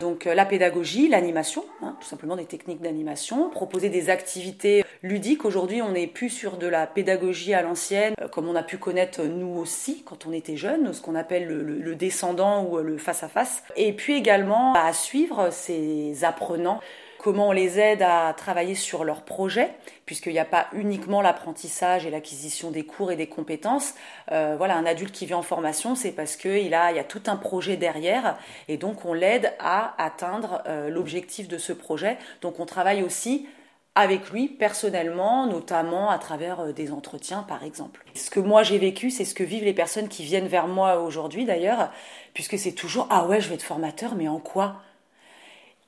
Donc 0.01 0.25
la 0.25 0.45
pédagogie, 0.45 1.09
l'animation, 1.09 1.65
hein, 1.81 1.97
tout 2.01 2.07
simplement 2.07 2.37
des 2.37 2.45
techniques 2.45 2.81
d'animation, 2.81 3.51
proposer 3.51 3.89
des 3.89 4.11
activités 4.11 4.85
ludique. 5.03 5.45
Aujourd'hui, 5.45 5.83
on 5.83 5.93
n'est 5.93 6.07
plus 6.07 6.31
sur 6.31 6.57
de 6.57 6.67
la 6.67 6.87
pédagogie 6.87 7.55
à 7.55 7.63
l'ancienne, 7.63 8.15
euh, 8.21 8.29
comme 8.29 8.49
on 8.49 8.57
a 8.57 8.63
pu 8.63 8.79
connaître 8.79 9.23
nous 9.23 9.59
aussi 9.59 10.03
quand 10.05 10.27
on 10.27 10.33
était 10.33 10.57
jeunes, 10.57 10.93
ce 10.93 11.01
qu'on 11.01 11.15
appelle 11.15 11.47
le, 11.47 11.95
descendant 11.95 12.65
ou 12.65 12.79
le 12.79 12.99
face-à-face. 12.99 13.63
Et 13.77 13.93
puis 13.93 14.15
également 14.15 14.75
à 14.75 14.93
suivre 14.93 15.51
ces 15.51 16.25
apprenants 16.25 16.81
comment 17.19 17.49
on 17.49 17.53
les 17.53 17.79
aide 17.79 18.03
à 18.03 18.33
travailler 18.37 18.75
sur 18.75 19.05
leurs 19.05 19.23
projets, 19.23 19.71
puisqu'il 20.07 20.33
n'y 20.33 20.39
a 20.39 20.45
pas 20.45 20.69
uniquement 20.73 21.21
l'apprentissage 21.21 22.07
et 22.07 22.11
l'acquisition 22.11 22.71
des 22.71 22.85
cours 22.85 23.13
et 23.13 23.17
des 23.17 23.27
compétences. 23.27 23.95
Euh, 24.33 24.55
voilà, 24.57 24.77
un 24.77 24.87
adulte 24.87 25.13
qui 25.13 25.27
vient 25.27 25.39
en 25.39 25.43
formation, 25.43 25.95
c'est 25.95 26.13
parce 26.13 26.37
qu'il 26.37 26.73
a, 26.75 26.91
il 26.93 26.97
y 26.97 27.01
a 27.01 27.05
tout 27.05 27.23
un 27.27 27.37
projet 27.37 27.77
derrière, 27.77 28.39
et 28.69 28.77
donc 28.77 29.05
on 29.05 29.13
l'aide 29.13 29.53
à 29.59 29.95
atteindre 30.03 30.63
euh, 30.67 30.89
l'objectif 30.89 31.49
de 31.49 31.59
ce 31.59 31.73
projet. 31.73 32.17
Donc 32.41 32.61
on 32.61 32.67
travaille 32.67 33.03
aussi 33.03 33.47
avec 33.99 34.31
lui 34.31 34.47
personnellement, 34.47 35.47
notamment 35.47 36.09
à 36.09 36.19
travers 36.19 36.61
euh, 36.61 36.73
des 36.73 36.93
entretiens 36.93 37.43
par 37.43 37.65
exemple. 37.65 38.05
Ce 38.15 38.31
que 38.31 38.39
moi 38.39 38.63
j'ai 38.63 38.79
vécu, 38.79 39.11
c'est 39.11 39.25
ce 39.25 39.35
que 39.35 39.43
vivent 39.43 39.65
les 39.65 39.75
personnes 39.75 40.09
qui 40.09 40.23
viennent 40.23 40.47
vers 40.47 40.69
moi 40.69 41.01
aujourd'hui 41.01 41.45
d'ailleurs, 41.45 41.91
puisque 42.33 42.59
c'est 42.59 42.73
toujours 42.73 43.09
ah 43.11 43.27
ouais 43.27 43.41
je 43.41 43.49
vais 43.49 43.57
être 43.57 43.63
formateur, 43.63 44.15
mais 44.15 44.29
en 44.29 44.39
quoi? 44.39 44.77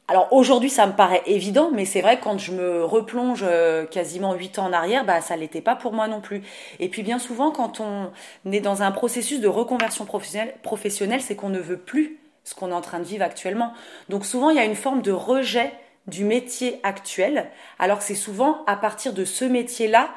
Alors 0.09 0.27
aujourd'hui, 0.33 0.71
ça 0.71 0.89
me 0.89 0.93
paraît 0.93 1.23
évident, 1.27 1.71
mais 1.73 1.85
c'est 1.85 2.01
vrai 2.01 2.19
quand 2.21 2.37
je 2.37 2.51
me 2.51 2.85
replonge 2.85 3.45
euh, 3.47 3.87
quasiment 3.87 4.35
huit 4.35 4.59
ans 4.59 4.67
en 4.67 4.73
arrière, 4.73 5.05
bah 5.05 5.21
ça 5.21 5.37
l'était 5.37 5.61
pas 5.61 5.77
pour 5.77 5.93
moi 5.93 6.09
non 6.09 6.21
plus. 6.21 6.43
Et 6.81 6.89
puis 6.89 7.05
bien 7.05 7.21
souvent, 7.21 7.53
quand 7.53 7.79
on 7.79 8.11
est 8.51 8.61
dans 8.61 8.83
un 8.83 8.91
processus 8.91 9.41
de 9.41 9.47
reconversion 9.47 10.05
professionnelle, 10.07 10.55
professionnelle 10.65 11.21
c'est 11.21 11.37
qu'on 11.37 11.49
ne 11.49 11.61
veut 11.61 11.79
plus 11.79 12.19
ce 12.43 12.57
qu'on 12.57 12.71
est 12.71 12.75
en 12.75 12.81
train 12.81 12.99
de 12.99 13.05
vivre 13.05 13.23
actuellement. 13.23 13.73
Donc 14.09 14.25
souvent, 14.25 14.51
il 14.51 14.57
y 14.57 14.59
a 14.59 14.65
une 14.65 14.75
forme 14.75 15.01
de 15.01 15.13
rejet 15.13 15.73
du 16.07 16.25
métier 16.25 16.81
actuel, 16.83 17.51
alors 17.79 17.99
que 17.99 18.05
c'est 18.05 18.15
souvent 18.15 18.65
à 18.67 18.77
partir 18.77 19.13
de 19.13 19.25
ce 19.25 19.45
métier-là 19.45 20.11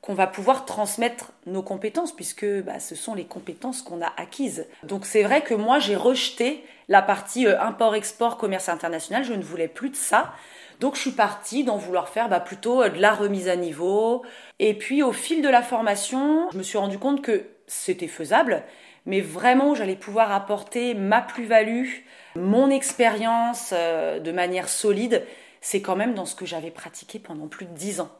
qu'on 0.00 0.14
va 0.14 0.26
pouvoir 0.28 0.66
transmettre 0.66 1.32
nos 1.46 1.62
compétences, 1.62 2.14
puisque 2.14 2.46
bah, 2.62 2.78
ce 2.78 2.94
sont 2.94 3.14
les 3.14 3.24
compétences 3.24 3.82
qu'on 3.82 4.00
a 4.02 4.12
acquises. 4.16 4.66
Donc 4.84 5.04
c'est 5.04 5.24
vrai 5.24 5.42
que 5.42 5.54
moi, 5.54 5.78
j'ai 5.80 5.96
rejeté 5.96 6.64
la 6.88 7.02
partie 7.02 7.46
euh, 7.46 7.60
import-export, 7.60 8.36
commerce 8.36 8.68
international, 8.68 9.24
je 9.24 9.32
ne 9.32 9.42
voulais 9.42 9.68
plus 9.68 9.90
de 9.90 9.96
ça. 9.96 10.32
Donc 10.78 10.94
je 10.94 11.00
suis 11.00 11.10
partie 11.10 11.64
d'en 11.64 11.76
vouloir 11.76 12.08
faire 12.08 12.28
bah, 12.28 12.40
plutôt 12.40 12.82
euh, 12.82 12.88
de 12.88 13.00
la 13.00 13.12
remise 13.12 13.48
à 13.48 13.56
niveau. 13.56 14.22
Et 14.60 14.74
puis 14.74 15.02
au 15.02 15.12
fil 15.12 15.42
de 15.42 15.48
la 15.48 15.62
formation, 15.62 16.50
je 16.52 16.58
me 16.58 16.62
suis 16.62 16.78
rendu 16.78 16.98
compte 16.98 17.22
que 17.22 17.46
c'était 17.66 18.06
faisable, 18.06 18.62
mais 19.06 19.20
vraiment 19.20 19.74
j'allais 19.74 19.96
pouvoir 19.96 20.32
apporter 20.32 20.94
ma 20.94 21.22
plus-value, 21.22 21.88
mon 22.34 22.70
expérience 22.70 23.70
euh, 23.72 24.20
de 24.20 24.32
manière 24.32 24.68
solide, 24.68 25.24
c'est 25.60 25.80
quand 25.80 25.96
même 25.96 26.14
dans 26.14 26.26
ce 26.26 26.34
que 26.34 26.46
j'avais 26.46 26.70
pratiqué 26.70 27.18
pendant 27.18 27.46
plus 27.46 27.66
de 27.66 27.72
dix 27.72 28.00
ans. 28.00 28.10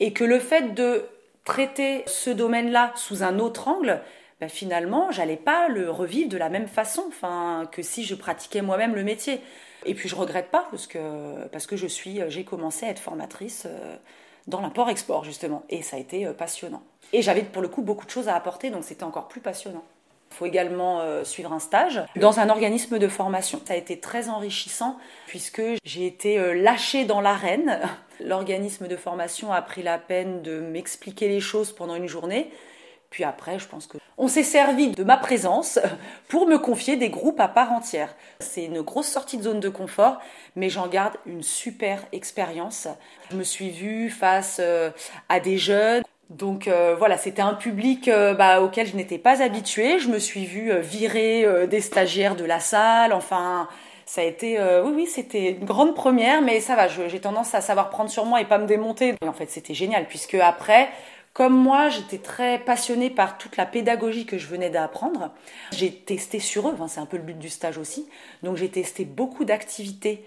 Et 0.00 0.12
que 0.12 0.24
le 0.24 0.38
fait 0.38 0.74
de 0.74 1.04
traiter 1.44 2.02
ce 2.06 2.30
domaine-là 2.30 2.92
sous 2.96 3.22
un 3.22 3.38
autre 3.38 3.68
angle, 3.68 4.00
ben 4.40 4.48
finalement, 4.48 5.10
j'allais 5.10 5.36
pas 5.36 5.68
le 5.68 5.90
revivre 5.90 6.28
de 6.28 6.36
la 6.36 6.50
même 6.50 6.68
façon 6.68 7.04
enfin, 7.08 7.68
que 7.72 7.82
si 7.82 8.04
je 8.04 8.14
pratiquais 8.14 8.60
moi-même 8.60 8.94
le 8.94 9.02
métier. 9.02 9.40
Et 9.86 9.94
puis 9.94 10.08
je 10.08 10.16
regrette 10.16 10.50
pas 10.50 10.66
parce 10.70 10.86
que, 10.86 11.46
parce 11.48 11.66
que 11.66 11.76
je 11.76 11.86
suis, 11.86 12.20
j'ai 12.28 12.44
commencé 12.44 12.84
à 12.86 12.90
être 12.90 12.98
formatrice 12.98 13.64
euh, 13.66 13.96
dans 14.46 14.60
l'import-export 14.60 15.24
justement. 15.24 15.64
Et 15.70 15.82
ça 15.82 15.96
a 15.96 16.00
été 16.00 16.26
euh, 16.26 16.32
passionnant. 16.32 16.82
Et 17.12 17.22
j'avais 17.22 17.42
pour 17.42 17.62
le 17.62 17.68
coup 17.68 17.82
beaucoup 17.82 18.04
de 18.04 18.10
choses 18.10 18.28
à 18.28 18.34
apporter, 18.34 18.70
donc 18.70 18.84
c'était 18.84 19.04
encore 19.04 19.28
plus 19.28 19.40
passionnant. 19.40 19.84
Il 20.30 20.34
faut 20.36 20.46
également 20.46 21.00
euh, 21.00 21.24
suivre 21.24 21.52
un 21.52 21.58
stage 21.58 22.02
dans 22.16 22.40
un 22.40 22.50
organisme 22.50 22.98
de 22.98 23.08
formation. 23.08 23.60
Ça 23.64 23.74
a 23.74 23.76
été 23.76 24.00
très 24.00 24.28
enrichissant 24.28 24.98
puisque 25.26 25.62
j'ai 25.84 26.06
été 26.06 26.38
euh, 26.38 26.52
lâchée 26.52 27.04
dans 27.04 27.20
l'arène. 27.20 27.80
L'organisme 28.20 28.88
de 28.88 28.96
formation 28.96 29.52
a 29.52 29.62
pris 29.62 29.82
la 29.82 29.98
peine 29.98 30.42
de 30.42 30.60
m'expliquer 30.60 31.28
les 31.28 31.40
choses 31.40 31.72
pendant 31.72 31.94
une 31.94 32.08
journée. 32.08 32.50
Puis 33.10 33.24
après, 33.24 33.58
je 33.58 33.66
pense 33.66 33.86
que 33.86 33.98
on 34.18 34.28
s'est 34.28 34.42
servi 34.42 34.88
de 34.88 35.04
ma 35.04 35.16
présence 35.16 35.78
pour 36.28 36.46
me 36.46 36.58
confier 36.58 36.96
des 36.96 37.10
groupes 37.10 37.40
à 37.40 37.48
part 37.48 37.72
entière. 37.72 38.14
C'est 38.40 38.64
une 38.64 38.80
grosse 38.80 39.08
sortie 39.08 39.36
de 39.36 39.42
zone 39.42 39.60
de 39.60 39.68
confort, 39.68 40.18
mais 40.54 40.70
j'en 40.70 40.86
garde 40.86 41.14
une 41.26 41.42
super 41.42 42.02
expérience. 42.12 42.88
Je 43.30 43.36
me 43.36 43.42
suis 43.42 43.70
vue 43.70 44.10
face 44.10 44.58
euh, 44.60 44.90
à 45.28 45.40
des 45.40 45.58
jeunes 45.58 46.02
donc 46.30 46.66
euh, 46.66 46.96
voilà, 46.98 47.18
c'était 47.18 47.42
un 47.42 47.54
public 47.54 48.08
euh, 48.08 48.34
bah, 48.34 48.60
auquel 48.60 48.86
je 48.86 48.96
n'étais 48.96 49.18
pas 49.18 49.42
habituée. 49.42 49.98
Je 50.00 50.08
me 50.08 50.18
suis 50.18 50.44
vue 50.44 50.72
euh, 50.72 50.80
virer 50.80 51.46
des 51.68 51.80
stagiaires 51.80 52.36
de 52.36 52.44
la 52.44 52.58
salle. 52.58 53.12
Enfin, 53.12 53.68
ça 54.06 54.22
a 54.22 54.24
été, 54.24 54.58
oui, 54.84 54.92
oui, 54.94 55.06
c'était 55.06 55.52
une 55.52 55.64
grande 55.64 55.94
première, 55.94 56.42
mais 56.42 56.60
ça 56.60 56.76
va. 56.76 56.88
J'ai 56.88 57.20
tendance 57.20 57.54
à 57.54 57.60
savoir 57.60 57.90
prendre 57.90 58.10
sur 58.10 58.24
moi 58.24 58.40
et 58.40 58.44
pas 58.44 58.58
me 58.58 58.66
démonter. 58.66 59.14
Et 59.22 59.28
en 59.28 59.32
fait, 59.32 59.50
c'était 59.50 59.74
génial 59.74 60.06
puisque 60.06 60.34
après, 60.34 60.88
comme 61.32 61.54
moi, 61.54 61.88
j'étais 61.90 62.18
très 62.18 62.58
passionnée 62.58 63.10
par 63.10 63.38
toute 63.38 63.56
la 63.56 63.66
pédagogie 63.66 64.26
que 64.26 64.38
je 64.38 64.46
venais 64.46 64.70
d'apprendre. 64.70 65.30
J'ai 65.72 65.92
testé 65.92 66.40
sur 66.40 66.68
eux. 66.68 66.76
C'est 66.88 67.00
un 67.00 67.06
peu 67.06 67.18
le 67.18 67.22
but 67.22 67.38
du 67.38 67.50
stage 67.50 67.78
aussi. 67.78 68.08
Donc 68.42 68.56
j'ai 68.56 68.68
testé 68.68 69.04
beaucoup 69.04 69.44
d'activités 69.44 70.24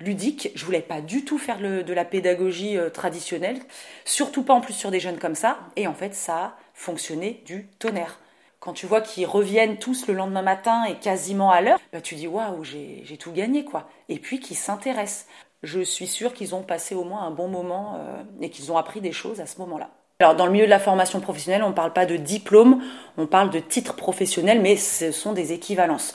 ludique. 0.00 0.50
Je 0.54 0.64
voulais 0.64 0.80
pas 0.80 1.00
du 1.00 1.24
tout 1.24 1.38
faire 1.38 1.58
de 1.58 1.92
la 1.92 2.04
pédagogie 2.04 2.76
euh, 2.76 2.90
traditionnelle, 2.90 3.60
surtout 4.04 4.42
pas 4.42 4.54
en 4.54 4.60
plus 4.60 4.74
sur 4.74 4.90
des 4.90 5.00
jeunes 5.00 5.18
comme 5.18 5.34
ça. 5.34 5.58
Et 5.76 5.86
en 5.86 5.94
fait, 5.94 6.14
ça 6.14 6.36
a 6.36 6.56
fonctionné 6.74 7.42
du 7.46 7.66
tonnerre. 7.78 8.18
Quand 8.58 8.72
tu 8.74 8.86
vois 8.86 9.00
qu'ils 9.00 9.26
reviennent 9.26 9.78
tous 9.78 10.06
le 10.06 10.14
lendemain 10.14 10.42
matin 10.42 10.84
et 10.84 10.96
quasiment 10.96 11.50
à 11.50 11.62
l'heure, 11.62 11.78
bah 11.94 12.02
tu 12.02 12.14
dis 12.14 12.26
waouh, 12.26 12.62
j'ai 12.62 13.16
tout 13.18 13.32
gagné 13.32 13.64
quoi. 13.64 13.88
Et 14.10 14.18
puis 14.18 14.38
qu'ils 14.38 14.56
s'intéressent. 14.56 15.26
Je 15.62 15.80
suis 15.80 16.06
sûre 16.06 16.34
qu'ils 16.34 16.54
ont 16.54 16.62
passé 16.62 16.94
au 16.94 17.04
moins 17.04 17.22
un 17.22 17.30
bon 17.30 17.48
moment 17.48 17.96
euh, 17.98 18.22
et 18.40 18.50
qu'ils 18.50 18.70
ont 18.70 18.76
appris 18.76 19.00
des 19.00 19.12
choses 19.12 19.40
à 19.40 19.46
ce 19.46 19.58
moment-là. 19.60 19.90
Alors 20.20 20.34
dans 20.34 20.44
le 20.44 20.52
milieu 20.52 20.66
de 20.66 20.70
la 20.70 20.78
formation 20.78 21.20
professionnelle, 21.20 21.62
on 21.62 21.70
ne 21.70 21.74
parle 21.74 21.94
pas 21.94 22.04
de 22.04 22.16
diplôme, 22.16 22.82
on 23.16 23.26
parle 23.26 23.48
de 23.48 23.58
titre 23.58 23.94
professionnel, 23.94 24.60
mais 24.60 24.76
ce 24.76 25.12
sont 25.12 25.32
des 25.32 25.52
équivalences. 25.52 26.14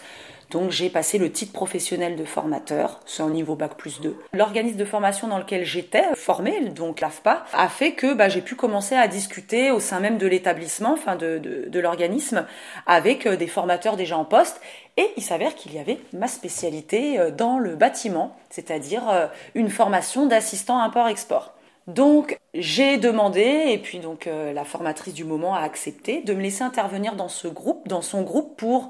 Donc 0.52 0.72
j'ai 0.72 0.90
passé 0.90 1.18
le 1.18 1.32
titre 1.32 1.54
professionnel 1.54 2.16
de 2.16 2.24
formateur, 2.24 3.00
c'est 3.06 3.24
un 3.24 3.30
niveau 3.30 3.56
bac 3.56 3.75
plus 3.75 4.00
2. 4.02 4.16
L'organisme 4.34 4.78
de 4.78 4.86
formation 4.86 5.28
dans 5.28 5.38
lequel 5.38 5.66
j'étais 5.66 6.04
formé, 6.16 6.70
donc 6.70 7.02
l'AFPA, 7.02 7.46
a 7.54 7.68
fait 7.68 7.94
que 7.94 8.14
bah, 8.14 8.30
j'ai 8.30 8.42
pu 8.42 8.56
commencer 8.56 8.96
à 8.96 9.08
discuter 9.08 9.72
au 9.72 9.80
sein 9.80 10.00
même 10.00 10.18
de 10.18 10.28
l'établissement, 10.28 10.94
enfin 10.94 11.16
de, 11.16 11.40
de, 11.40 11.80
l'organisme, 11.80 12.46
avec 12.86 13.25
euh, 13.25 13.36
des 13.36 13.48
formateurs 13.48 13.96
déjà 13.96 14.18
en 14.18 14.25
poste. 14.25 14.62
Et 14.98 15.10
il 15.18 15.24
s'avère 15.24 15.56
qu'il 15.56 15.74
y 15.74 15.80
avait 15.80 16.00
ma 16.14 16.28
spécialité 16.28 17.20
euh, 17.20 17.32
dans 17.32 17.58
le 17.58 17.75
bâtiment, 17.75 18.38
c'est-à-dire 18.50 19.10
euh, 19.10 19.28
une 19.56 19.70
formation 19.70 20.25
d'assistant 20.25 20.80
import-export. 20.80 21.54
Donc 21.88 22.40
j'ai 22.54 22.98
demandé, 22.98 23.66
et 23.68 23.78
puis 23.78 24.00
donc 24.00 24.28
la 24.28 24.66
formatrice 24.66 25.14
du 25.14 25.24
moment 25.24 25.54
a 25.54 25.60
accepté, 25.60 26.22
de 26.22 26.34
me 26.34 26.42
laisser 26.42 26.64
intervenir 26.64 27.16
dans 27.16 27.28
ce 27.28 27.48
groupe, 27.48 27.88
dans 27.88 28.02
son 28.02 28.24
groupe, 28.24 28.58
pour 28.58 28.90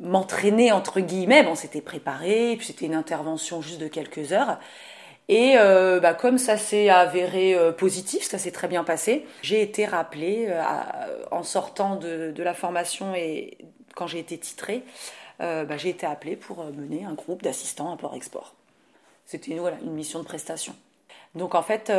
m'entraîner 0.00 0.72
entre 0.72 1.00
guillemets. 1.00 1.42
Bon, 1.42 1.54
c'était 1.54 1.80
préparé, 1.80 2.54
puis 2.56 2.66
c'était 2.66 2.86
une 2.86 2.94
intervention 2.94 3.62
juste 3.62 3.80
de 3.80 3.88
quelques 3.88 4.32
heures. 4.32 4.58
Et 5.28 5.54
euh, 5.56 5.98
bah, 5.98 6.14
comme 6.14 6.38
ça 6.38 6.56
s'est 6.56 6.88
avéré 6.88 7.54
euh, 7.54 7.72
positif, 7.72 8.22
ça 8.22 8.38
s'est 8.38 8.52
très 8.52 8.68
bien 8.68 8.84
passé, 8.84 9.26
j'ai 9.42 9.60
été 9.60 9.84
rappelée 9.84 10.46
euh, 10.48 10.62
en 11.32 11.42
sortant 11.42 11.96
de, 11.96 12.32
la 12.36 12.54
formation 12.54 13.14
et 13.14 13.58
quand 13.96 14.06
j'ai 14.06 14.20
été 14.20 14.38
titrée, 14.38 14.82
bah, 15.40 15.76
j'ai 15.76 15.88
été 15.90 16.06
appelée 16.06 16.36
pour 16.36 16.64
mener 16.64 17.04
un 17.04 17.14
groupe 17.14 17.42
d'assistants 17.42 17.92
import-export. 17.92 18.54
C'était 19.24 19.54
voilà, 19.54 19.78
une 19.84 19.92
mission 19.92 20.20
de 20.20 20.24
prestation. 20.24 20.74
Donc 21.34 21.54
en 21.54 21.62
fait, 21.62 21.92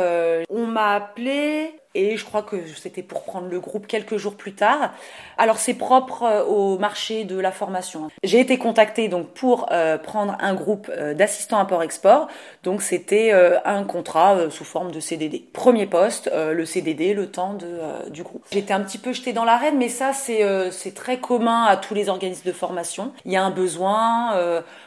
on 0.48 0.66
m'a 0.66 0.94
appelée 0.94 1.74
et 1.94 2.16
je 2.16 2.24
crois 2.24 2.42
que 2.42 2.56
c'était 2.76 3.02
pour 3.02 3.22
prendre 3.22 3.48
le 3.48 3.60
groupe 3.60 3.86
quelques 3.86 4.16
jours 4.16 4.36
plus 4.36 4.52
tard. 4.52 4.92
Alors 5.36 5.58
c'est 5.58 5.74
propre 5.74 6.22
euh, 6.22 6.44
au 6.44 6.78
marché 6.78 7.24
de 7.24 7.38
la 7.38 7.50
formation. 7.50 8.08
J'ai 8.22 8.40
été 8.40 8.58
contactée 8.58 9.08
donc 9.08 9.28
pour 9.28 9.66
euh, 9.72 9.96
prendre 9.96 10.36
un 10.40 10.54
groupe 10.54 10.90
euh, 10.90 11.14
d'assistants 11.14 11.58
import-export. 11.58 12.28
Donc 12.62 12.82
c'était 12.82 13.32
un 13.64 13.84
contrat 13.84 14.50
sous 14.50 14.64
forme 14.64 14.90
de 14.90 15.00
CDD. 15.00 15.44
Premier 15.52 15.86
poste, 15.86 16.30
le 16.34 16.64
CDD, 16.64 17.14
le 17.14 17.30
temps 17.30 17.54
de, 17.54 18.10
du 18.10 18.22
groupe. 18.22 18.44
J'étais 18.50 18.72
un 18.72 18.80
petit 18.80 18.98
peu 18.98 19.12
jetée 19.12 19.32
dans 19.32 19.44
l'arène, 19.44 19.78
mais 19.78 19.88
ça 19.88 20.12
c'est 20.12 20.42
c'est 20.70 20.94
très 20.94 21.18
commun 21.18 21.64
à 21.64 21.76
tous 21.76 21.94
les 21.94 22.08
organismes 22.08 22.46
de 22.46 22.52
formation. 22.52 23.12
Il 23.24 23.32
y 23.32 23.36
a 23.36 23.42
un 23.42 23.50
besoin, 23.50 24.34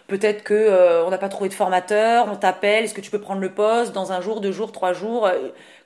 peut-être 0.08 0.44
que 0.44 1.04
on 1.06 1.10
n'a 1.10 1.18
pas 1.18 1.30
trouvé 1.30 1.50
de 1.50 1.54
formateur, 1.54 2.28
on 2.32 2.36
t'appelle, 2.36 2.84
est-ce 2.84 2.94
que 2.94 3.02
tu 3.02 3.12
peux 3.12 3.22
prendre 3.22 3.42
le 3.42 3.52
poste 3.52 3.94
dans 3.94 4.12
un 4.12 4.22
jour, 4.22 4.42
deux 4.42 4.52
jours, 4.52 4.72
trois 4.72 4.94
jours 4.94 5.30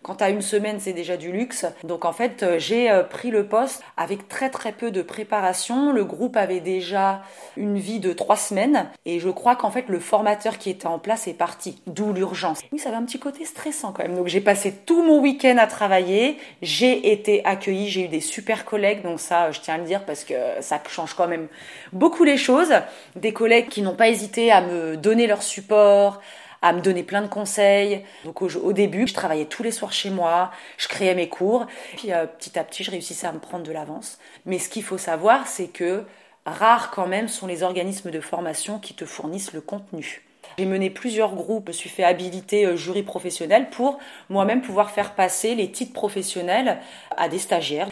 quand 0.05 0.21
à 0.21 0.29
une 0.29 0.43
semaine, 0.43 0.79
c'est 0.79 0.93
déjà 0.93 1.17
du 1.17 1.31
luxe. 1.31 1.65
Donc 1.83 2.05
en 2.05 2.13
fait, 2.13 2.43
euh, 2.43 2.59
j'ai 2.59 2.91
euh, 2.91 3.01
pris 3.01 3.31
le 3.31 3.47
poste 3.47 3.81
avec 3.97 4.27
très 4.27 4.51
très 4.51 4.71
peu 4.71 4.91
de 4.91 5.01
préparation. 5.01 5.91
Le 5.91 6.05
groupe 6.05 6.38
avait 6.38 6.59
déjà 6.59 7.24
une 7.57 7.79
vie 7.79 8.00
de 8.00 8.13
trois 8.13 8.35
semaines 8.35 8.88
et 9.05 9.19
je 9.19 9.29
crois 9.29 9.55
qu'en 9.55 9.71
fait 9.71 9.85
le 9.88 10.00
formateur 10.00 10.59
qui 10.59 10.69
était 10.69 10.85
en 10.85 11.00
place 11.00 11.27
est 11.27 11.33
parti, 11.33 11.81
d'où 11.88 12.13
l'urgence. 12.13 12.59
Oui, 12.71 12.77
ça 12.77 12.89
avait 12.89 13.00
un 13.00 13.03
petit 13.03 13.17
côté 13.17 13.45
stressant 13.45 13.93
quand 13.93 14.03
même. 14.03 14.15
Donc 14.15 14.27
j'ai 14.27 14.41
passé 14.41 14.71
tout 14.85 15.01
mon 15.01 15.21
week-end 15.21 15.57
à 15.57 15.65
travailler. 15.65 16.38
J'ai 16.62 17.12
été 17.12 17.43
accueillie, 17.43 17.89
j'ai 17.89 18.05
eu 18.05 18.07
des 18.07 18.21
super 18.21 18.63
collègues. 18.63 19.01
Donc 19.01 19.19
ça, 19.19 19.50
je 19.50 19.59
tiens 19.59 19.74
à 19.74 19.77
le 19.79 19.85
dire 19.85 20.05
parce 20.05 20.24
que 20.24 20.35
ça 20.62 20.79
change 20.88 21.15
quand 21.15 21.27
même 21.27 21.47
beaucoup 21.93 22.24
les 22.24 22.38
choses. 22.38 22.74
Des 23.15 23.33
collègues 23.33 23.69
qui 23.69 23.81
n'ont 23.81 23.95
pas 23.95 24.09
hésité 24.09 24.51
à 24.51 24.62
me 24.62 24.97
donner 24.97 25.25
leur 25.25 25.41
support 25.41 26.21
à 26.65 26.74
me 26.74 26.81
donner 26.81 27.03
plein 27.03 27.22
de 27.22 27.27
conseils. 27.27 28.03
Donc 28.24 28.41
au, 28.41 28.74
début, 28.74 29.05
je 29.05 29.13
travaillais 29.13 29.45
tous 29.45 29.62
les 29.62 29.69
soirs 29.69 29.93
chez 29.93 30.10
moi, 30.10 30.50
je 30.79 30.88
créais 30.88 31.13
mes 31.13 31.29
cours, 31.29 31.67
puis 31.95 32.12
euh, 32.12 32.25
petit 32.25 32.57
à 32.57 32.63
petit, 32.63 32.84
je 32.84 32.89
réussissais 32.89 33.27
à 33.27 33.31
me 33.31 33.39
prendre 33.39 33.63
de 33.63 33.72
l'avance. 33.72 34.17
Mais 34.48 34.57
ce 34.57 34.67
qu'il 34.67 34.84
faut 34.84 34.98
savoir, 34.98 35.45
c'est 35.45 35.67
que 35.67 36.03
rares 36.48 36.89
quand 36.89 37.05
même 37.05 37.27
sont 37.27 37.45
les 37.45 37.62
organismes 37.62 38.10
de 38.10 38.19
formation 38.19 38.79
qui 38.79 38.95
te 38.95 39.05
fournissent 39.05 39.53
le 39.53 39.62
contenu. 39.62 40.24
J'ai 40.57 40.65
mené 40.65 40.89
plusieurs 40.89 41.36
groupes, 41.36 41.67
je 41.67 41.74
suis 41.74 41.89
fait 41.89 42.03
habiliter 42.03 42.65
euh, 42.65 42.75
jury 42.75 43.03
professionnel 43.03 43.69
pour 43.69 44.00
moi-même 44.29 44.62
pouvoir 44.63 44.89
faire 44.89 45.13
passer 45.13 45.53
les 45.53 45.72
titres 45.72 45.93
professionnels 45.93 46.79
à 47.15 47.29
des 47.29 47.39
stagiaires. 47.39 47.89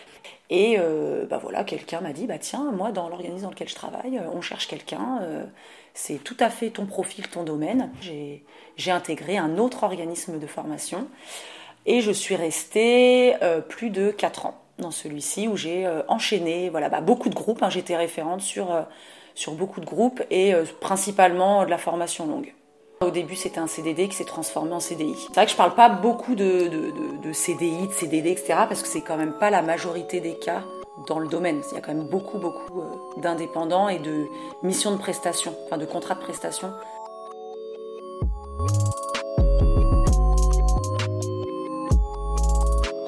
Et 0.55 0.75
euh, 0.77 1.25
bah 1.25 1.39
voilà, 1.41 1.63
quelqu'un 1.63 2.01
m'a 2.01 2.13
dit, 2.13 2.27
bah 2.27 2.37
tiens, 2.37 2.71
moi 2.71 2.91
dans 2.91 3.09
l'organisme 3.09 3.43
dans 3.43 3.49
lequel 3.49 3.67
je 3.67 3.75
travaille, 3.75 4.21
on 4.33 4.41
cherche 4.41 4.67
quelqu'un 4.67 5.19
c'est 5.93 6.23
tout 6.23 6.37
à 6.39 6.49
fait 6.49 6.71
ton 6.71 6.85
profil, 6.85 7.27
ton 7.27 7.43
domaine. 7.43 7.91
J'ai 8.01 8.91
intégré 8.91 9.37
un 9.37 9.57
autre 9.57 9.83
organisme 9.83 10.39
de 10.39 10.47
formation 10.47 11.07
et 11.85 12.01
je 12.01 12.11
suis 12.11 12.35
restée 12.35 13.35
euh, 13.43 13.61
plus 13.61 13.89
de 13.89 14.11
4 14.11 14.47
ans 14.47 14.59
dans 14.79 14.91
celui-ci 14.91 15.47
où 15.47 15.55
j'ai 15.55 15.85
euh, 15.85 16.01
enchaîné 16.07 16.69
bah, 16.69 17.01
beaucoup 17.01 17.29
de 17.29 17.35
groupes. 17.35 17.61
Hein. 17.61 17.69
J'étais 17.69 17.95
référente 17.95 18.41
euh, 18.57 18.81
sur 19.35 19.51
beaucoup 19.53 19.81
de 19.81 19.85
groupes 19.85 20.23
et 20.31 20.53
principalement 20.81 21.65
de 21.65 21.69
la 21.69 21.77
formation 21.77 22.25
longue. 22.25 22.53
Au 23.05 23.11
début, 23.11 23.35
c'était 23.35 23.59
un 23.59 23.67
CDD 23.67 24.07
qui 24.07 24.15
s'est 24.15 24.23
transformé 24.23 24.71
en 24.71 24.79
CDI. 24.79 25.15
C'est 25.27 25.33
vrai 25.33 25.45
que 25.45 25.51
je 25.51 25.57
parle 25.57 25.75
pas 25.75 25.89
beaucoup 25.89 26.35
de, 26.35 26.69
CDI, 27.33 27.87
de 27.87 27.93
CDD, 27.93 28.31
etc., 28.31 28.53
parce 28.67 28.81
que 28.81 28.87
c'est 28.87 29.01
quand 29.01 29.17
même 29.17 29.33
pas 29.33 29.49
la 29.49 29.61
majorité 29.61 30.19
des 30.19 30.35
cas 30.35 30.63
dans 31.07 31.19
le 31.19 31.27
domaine. 31.27 31.61
Il 31.71 31.75
y 31.75 31.77
a 31.77 31.81
quand 31.81 31.93
même 31.93 32.07
beaucoup, 32.07 32.37
beaucoup 32.37 32.79
euh, 32.79 33.21
d'indépendants 33.21 33.89
et 33.89 33.99
de 33.99 34.27
missions 34.61 34.91
de 34.91 34.97
prestation, 34.97 35.53
enfin 35.65 35.77
de 35.77 35.85
contrats 35.85 36.15
de 36.15 36.21
prestation. 36.21 36.71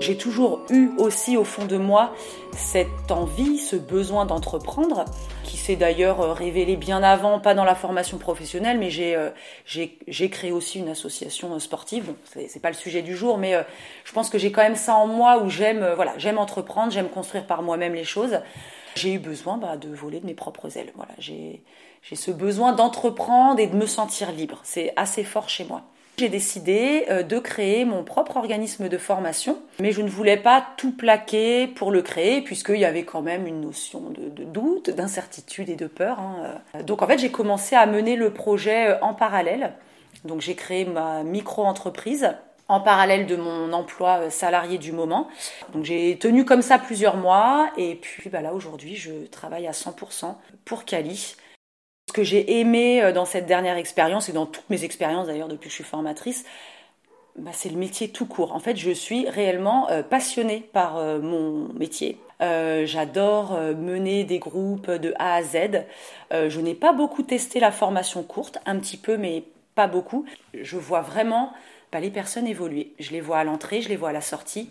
J'ai 0.05 0.17
toujours 0.17 0.62
eu 0.69 0.91
aussi 1.00 1.35
au 1.35 1.43
fond 1.43 1.65
de 1.65 1.77
moi 1.77 2.13
cette 2.55 3.09
envie, 3.09 3.57
ce 3.57 3.75
besoin 3.75 4.27
d'entreprendre, 4.27 5.05
qui 5.43 5.57
s'est 5.57 5.75
d'ailleurs 5.75 6.21
euh, 6.21 6.31
révélé 6.31 6.75
bien 6.75 7.01
avant, 7.01 7.39
pas 7.39 7.55
dans 7.55 7.63
la 7.63 7.74
formation 7.74 8.19
professionnelle, 8.19 8.77
mais 8.77 8.91
j'ai 8.91 9.15
euh, 9.15 9.31
créé 10.29 10.51
aussi 10.51 10.77
une 10.77 10.89
association 10.89 11.57
sportive. 11.59 12.05
Bon, 12.05 12.15
c'est 12.47 12.62
pas 12.62 12.69
le 12.69 12.75
sujet 12.75 13.01
du 13.01 13.17
jour, 13.17 13.39
mais 13.39 13.55
je 14.03 14.12
pense 14.12 14.29
que 14.29 14.38
j'ai 14.38 14.51
quand 14.51 14.62
même 14.62 14.75
ça 14.75 14.93
en 14.93 15.07
moi 15.07 15.41
où 15.41 15.50
j'aime 15.50 15.83
voilà, 15.95 16.13
j'aime 16.19 16.38
entreprendre, 16.38 16.91
j'aime 16.91 17.09
construire 17.09 17.47
par 17.47 17.63
moi-même 17.63 17.95
les 17.95 18.03
choses. 18.03 18.41
J'ai 18.93 19.13
eu 19.13 19.19
besoin 19.19 19.57
bah, 19.57 19.75
de 19.75 19.89
voler 19.89 20.19
de 20.19 20.27
mes 20.27 20.35
propres 20.35 20.77
ailes. 20.77 20.91
Voilà, 20.95 21.13
j'ai 21.17 21.63
ce 22.13 22.29
besoin 22.29 22.74
d'entreprendre 22.74 23.59
et 23.59 23.65
de 23.65 23.75
me 23.75 23.88
sentir 23.88 24.31
libre. 24.31 24.59
C'est 24.63 24.93
assez 24.97 25.24
fort 25.24 25.50
chez 25.50 25.65
moi. 25.65 25.81
J'ai 26.17 26.29
décidé 26.29 27.05
euh, 27.10 27.24
de 27.24 27.39
créer 27.39 27.84
mon 27.84 28.03
propre 28.03 28.38
organisme 28.38 28.88
de 28.88 28.98
formation, 28.98 29.60
mais 29.79 29.91
je 29.91 30.01
ne 30.01 30.07
voulais 30.07 30.38
pas 30.38 30.65
tout 30.77 30.93
plaquer 30.93 31.67
pour 31.67 31.91
le 31.91 32.01
créer, 32.01 32.41
puisqu'il 32.41 32.77
y 32.77 32.86
avait 32.86 33.03
quand 33.03 33.22
même 33.22 33.48
une 33.48 33.60
notion 33.60 34.01
de, 34.12 34.43
doute, 34.45 34.89
d'incertitude 34.89 35.69
et 35.69 35.75
de 35.75 35.88
peur. 35.88 36.19
Hein. 36.19 36.81
Donc 36.84 37.01
en 37.01 37.07
fait, 37.07 37.17
j'ai 37.17 37.31
commencé 37.31 37.75
à 37.75 37.86
mener 37.86 38.15
le 38.15 38.31
projet 38.31 38.91
euh, 38.91 38.98
en 39.01 39.13
parallèle. 39.13 39.74
Donc 40.24 40.39
j'ai 40.39 40.55
créé 40.55 40.86
ma 40.86 41.24
micro-entreprise 41.24 42.29
en 42.67 42.79
parallèle 42.79 43.27
de 43.27 43.36
mon 43.36 43.74
emploi 43.74 44.22
euh, 44.22 44.29
salarié 44.29 44.77
du 44.77 44.93
moment. 44.93 45.27
Donc 45.74 45.84
j'ai 45.84 46.17
tenu 46.17 46.45
comme 46.45 46.62
ça 46.62 46.79
plusieurs 46.79 47.17
mois 47.17 47.69
et 47.77 47.95
puis 47.95 48.29
bah 48.29 48.41
là 48.41 48.53
aujourd'hui 48.53 48.95
je 48.95 49.12
travaille 49.29 49.67
à 49.67 49.72
100% 49.72 50.36
pour 50.63 50.86
Cali 50.86 51.36
que 52.15 52.24
j'ai 52.24 52.62
aimé 52.62 53.03
euh, 53.03 53.12
dans 53.12 53.25
cette 53.25 53.45
dernière 53.45 53.75
expérience 53.75 54.29
et 54.29 54.31
dans 54.31 54.45
toutes 54.45 54.69
mes 54.69 54.86
expériences 54.86 55.27
d'ailleurs 55.27 55.50
depuis 55.50 55.65
que 55.65 55.72
je 55.72 55.75
suis 55.75 55.84
formatrice, 55.84 56.45
bah, 57.36 57.51
c'est 57.53 57.67
le 57.67 57.75
métier 57.75 58.07
tout 58.07 58.25
court. 58.25 58.55
En 58.55 58.60
fait, 58.60 58.77
je 58.77 58.91
suis 58.91 59.27
réellement 59.27 59.89
euh, 59.89 60.01
passionnée 60.01 60.69
par 60.72 60.95
euh, 60.95 61.19
mon 61.19 61.67
métier. 61.74 62.17
J'adore 62.39 63.53
mener 63.53 64.25
des 64.25 64.39
groupes 64.39 64.91
de 64.91 65.13
A 65.17 65.36
à 65.36 65.41
Z. 65.41 65.86
je 66.31 66.60
n'ai 66.60 66.75
pas 66.75 66.91
beaucoup 66.91 67.24
testé 67.24 67.62
la 67.62 67.72
formation 67.72 68.24
courte, 68.24 68.60
un 68.65 68.77
petit 68.77 68.98
peu, 68.98 69.15
mais 69.15 69.43
pas 69.74 69.88
beaucoup. 69.88 70.25
Je 70.53 70.75
vois 70.75 71.00
vraiment 71.00 71.53
bah, 71.93 72.01
les 72.01 72.10
personnes 72.10 72.45
évoluer. 72.45 72.91
Je 73.00 73.12
les 73.12 73.22
vois 73.22 73.38
à 73.38 73.45
l'entrée, 73.45 73.81
je 73.81 73.88
les 73.88 73.95
vois 73.95 74.10
à 74.10 74.12
la 74.12 74.22
sortie. 74.22 74.69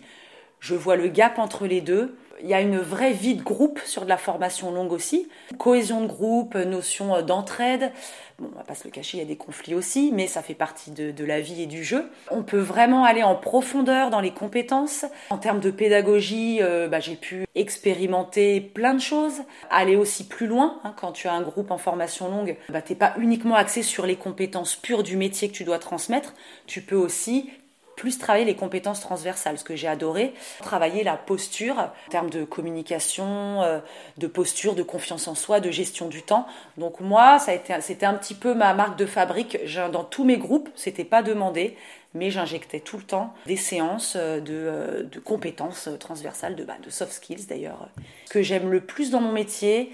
Je 0.59 0.75
vois 0.75 0.95
le 0.95 1.07
gap 1.07 1.39
entre 1.39 1.67
les 1.67 1.81
deux. 1.81 2.15
Il 2.41 2.49
y 2.49 2.53
a 2.53 2.59
une 2.59 2.77
vraie 2.77 3.13
vie 3.13 3.35
de 3.35 3.41
groupe 3.41 3.79
sur 3.85 4.03
de 4.03 4.09
la 4.09 4.17
formation 4.17 4.71
longue 4.71 4.91
aussi. 4.91 5.29
Cohésion 5.57 6.01
de 6.01 6.07
groupe, 6.07 6.55
notion 6.55 7.21
d'entraide. 7.21 7.93
Bon, 8.39 8.49
on 8.53 8.57
va 8.57 8.65
pas 8.65 8.75
se 8.75 8.83
le 8.83 8.89
cacher, 8.89 9.17
il 9.17 9.21
y 9.21 9.23
a 9.23 9.27
des 9.27 9.37
conflits 9.37 9.73
aussi, 9.73 10.11
mais 10.13 10.27
ça 10.27 10.41
fait 10.41 10.53
partie 10.53 10.91
de, 10.91 11.23
la 11.23 11.39
vie 11.39 11.61
et 11.61 11.65
du 11.65 11.85
jeu. 11.85 12.09
On 12.31 12.43
peut 12.43 12.59
vraiment 12.59 13.05
aller 13.05 13.23
en 13.23 13.35
profondeur 13.35 14.09
dans 14.09 14.19
les 14.19 14.31
compétences. 14.31 15.05
En 15.29 15.37
termes 15.37 15.61
de 15.61 15.71
pédagogie, 15.71 16.59
euh, 16.61 16.89
bah, 16.89 16.99
j'ai 16.99 17.15
pu 17.15 17.45
expérimenter 17.55 18.59
plein 18.59 18.93
de 18.93 19.01
choses, 19.01 19.43
aller 19.69 19.95
aussi 19.95 20.27
plus 20.27 20.47
loin. 20.47 20.81
Hein. 20.83 20.93
quand 20.99 21.13
tu 21.13 21.29
as 21.29 21.33
un 21.33 21.41
groupe 21.41 21.71
en 21.71 21.77
formation 21.77 22.29
longue, 22.29 22.57
bah, 22.67 22.81
tu 22.81 22.91
n'es 22.91 22.97
pas 22.97 23.13
uniquement 23.17 23.55
axé 23.55 23.81
sur 23.81 24.05
les 24.05 24.17
compétences 24.17 24.75
pures 24.75 25.03
du 25.03 25.15
métier 25.15 25.47
que 25.47 25.53
tu 25.53 25.63
dois 25.63 25.79
transmettre. 25.79 26.33
Tu 26.67 26.81
peux 26.81 26.97
aussi 26.97 27.49
plus 27.95 28.17
travailler 28.17 28.45
les 28.45 28.55
compétences 28.55 28.99
transversales, 28.99 29.57
ce 29.57 29.63
que 29.63 29.75
j'ai 29.75 29.87
adoré, 29.87 30.33
travailler 30.61 31.03
la 31.03 31.17
posture 31.17 31.77
en 31.79 32.09
termes 32.09 32.29
de 32.29 32.43
communication, 32.43 33.61
euh, 33.63 33.79
de 34.17 34.27
posture, 34.27 34.75
de 34.75 34.83
confiance 34.83 35.27
en 35.27 35.35
soi, 35.35 35.59
de 35.59 35.71
gestion 35.71 36.07
du 36.07 36.23
temps. 36.23 36.47
Donc 36.77 36.99
moi, 36.99 37.39
ça 37.39 37.51
a 37.51 37.53
été, 37.55 37.73
c'était 37.81 38.05
un 38.05 38.15
petit 38.15 38.33
peu 38.33 38.53
ma 38.53 38.73
marque 38.73 38.97
de 38.97 39.05
fabrique. 39.05 39.57
Dans 39.91 40.03
tous 40.03 40.23
mes 40.23 40.37
groupes, 40.37 40.69
c'était 40.75 41.03
pas 41.03 41.21
demandé, 41.21 41.77
mais 42.13 42.31
j'injectais 42.31 42.79
tout 42.79 42.97
le 42.97 43.03
temps 43.03 43.33
des 43.45 43.57
séances 43.57 44.15
euh, 44.15 44.39
euh, 44.49 45.03
de, 45.03 45.19
compétences 45.19 45.89
transversales, 45.99 46.55
de, 46.55 46.63
bah, 46.63 46.77
de 46.83 46.89
soft 46.89 47.11
skills 47.11 47.45
d'ailleurs. 47.47 47.89
Ce 48.25 48.31
que 48.31 48.41
j'aime 48.41 48.71
le 48.71 48.81
plus 48.81 49.11
dans 49.11 49.21
mon 49.21 49.31
métier, 49.31 49.91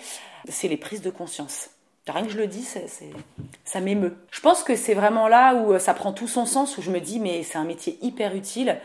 c'est 0.47 0.67
les 0.67 0.77
prises 0.77 1.01
de 1.01 1.09
conscience. 1.09 1.70
Rien 2.07 2.23
que 2.23 2.31
je 2.31 2.37
le 2.37 2.47
dis, 2.47 2.67
ça 3.63 3.79
m'émeut. 3.79 4.17
Je 4.31 4.41
pense 4.41 4.63
que 4.63 4.75
c'est 4.75 4.95
vraiment 4.95 5.27
là 5.27 5.53
où 5.53 5.73
euh, 5.73 5.79
ça 5.79 5.93
prend 5.93 6.11
tout 6.11 6.27
son 6.27 6.45
sens, 6.45 6.77
où 6.77 6.81
je 6.81 6.89
me 6.89 6.99
dis, 6.99 7.19
mais 7.19 7.43
c'est 7.43 7.57
un 7.57 7.63
métier 7.63 7.99
hyper 8.01 8.35
utile, 8.35 8.79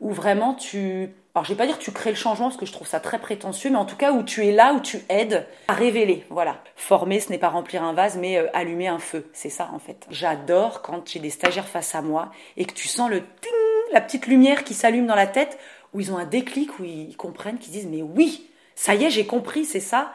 où 0.00 0.10
vraiment 0.10 0.54
tu... 0.54 1.10
Alors 1.34 1.44
je 1.44 1.52
vais 1.52 1.56
pas 1.56 1.66
dire 1.66 1.78
tu 1.78 1.92
crées 1.92 2.10
le 2.10 2.16
changement, 2.16 2.46
parce 2.46 2.58
que 2.58 2.66
je 2.66 2.72
trouve 2.72 2.86
ça 2.86 2.98
très 2.98 3.18
prétentieux, 3.18 3.70
mais 3.70 3.76
en 3.76 3.84
tout 3.84 3.96
cas 3.96 4.12
où 4.12 4.22
tu 4.22 4.46
es 4.46 4.52
là, 4.52 4.74
où 4.74 4.80
tu 4.80 5.00
aides 5.08 5.46
à 5.68 5.74
révéler. 5.74 6.24
Voilà. 6.30 6.62
Former, 6.76 7.20
ce 7.20 7.30
n'est 7.30 7.38
pas 7.38 7.50
remplir 7.50 7.82
un 7.82 7.92
vase, 7.92 8.16
mais 8.16 8.38
euh, 8.38 8.48
allumer 8.54 8.88
un 8.88 8.98
feu. 8.98 9.30
C'est 9.32 9.50
ça, 9.50 9.70
en 9.74 9.78
fait. 9.78 10.06
J'adore 10.10 10.82
quand 10.82 11.08
j'ai 11.08 11.20
des 11.20 11.30
stagiaires 11.30 11.68
face 11.68 11.94
à 11.94 12.02
moi 12.02 12.32
et 12.56 12.64
que 12.64 12.74
tu 12.74 12.88
sens 12.88 13.10
le 13.10 13.20
ting, 13.20 13.52
la 13.92 14.00
petite 14.00 14.26
lumière 14.26 14.64
qui 14.64 14.74
s'allume 14.74 15.06
dans 15.06 15.14
la 15.14 15.26
tête, 15.26 15.58
où 15.92 16.00
ils 16.00 16.10
ont 16.10 16.16
un 16.16 16.24
déclic, 16.24 16.78
où 16.78 16.84
ils 16.84 17.16
comprennent, 17.16 17.58
qu'ils 17.58 17.72
disent, 17.72 17.86
mais 17.86 18.02
oui, 18.02 18.48
ça 18.74 18.94
y 18.94 19.04
est, 19.04 19.10
j'ai 19.10 19.26
compris, 19.26 19.66
c'est 19.66 19.80
ça. 19.80 20.12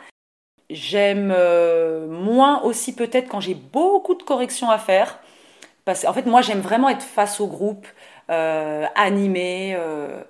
J'aime 0.70 1.34
euh, 1.36 2.08
moins 2.08 2.62
aussi 2.64 2.94
peut-être 2.94 3.30
quand 3.30 3.40
j'ai 3.40 3.54
beaucoup 3.54 4.16
de 4.16 4.24
corrections 4.24 4.70
à 4.70 4.78
faire. 4.78 5.20
Parce 5.86 6.04
en 6.06 6.14
fait, 6.14 6.26
moi, 6.26 6.42
j'aime 6.42 6.60
vraiment 6.60 6.90
être 6.90 7.04
face 7.04 7.40
au 7.40 7.48
groupe, 7.48 7.88
euh, 8.30 8.86
animé. 8.96 9.76
Euh. 9.78 10.22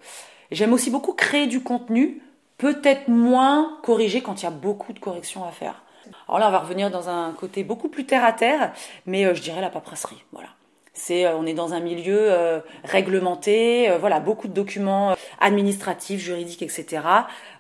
J'aime 0.51 0.73
aussi 0.73 0.91
beaucoup 0.91 1.13
créer 1.13 1.47
du 1.47 1.63
contenu, 1.63 2.21
peut-être 2.57 3.07
moins 3.07 3.79
corriger 3.83 4.21
quand 4.21 4.41
il 4.41 4.45
y 4.45 4.47
a 4.47 4.51
beaucoup 4.51 4.93
de 4.93 4.99
corrections 4.99 5.43
à 5.43 5.51
faire. 5.51 5.81
Alors 6.27 6.39
là, 6.39 6.47
on 6.47 6.51
va 6.51 6.59
revenir 6.59 6.91
dans 6.91 7.09
un 7.09 7.33
côté 7.33 7.63
beaucoup 7.63 7.89
plus 7.89 8.05
terre 8.05 8.23
à 8.23 8.31
terre, 8.31 8.71
mais 9.05 9.33
je 9.35 9.41
dirais 9.41 9.59
la 9.59 9.69
paperasserie. 9.69 10.23
Voilà. 10.31 10.49
C'est, 10.97 11.27
on 11.27 11.45
est 11.45 11.53
dans 11.53 11.73
un 11.73 11.79
milieu 11.79 12.61
réglementé, 12.83 13.89
voilà, 13.99 14.19
beaucoup 14.19 14.47
de 14.47 14.53
documents 14.53 15.15
administratifs, 15.39 16.19
juridiques, 16.19 16.61
etc. 16.61 17.01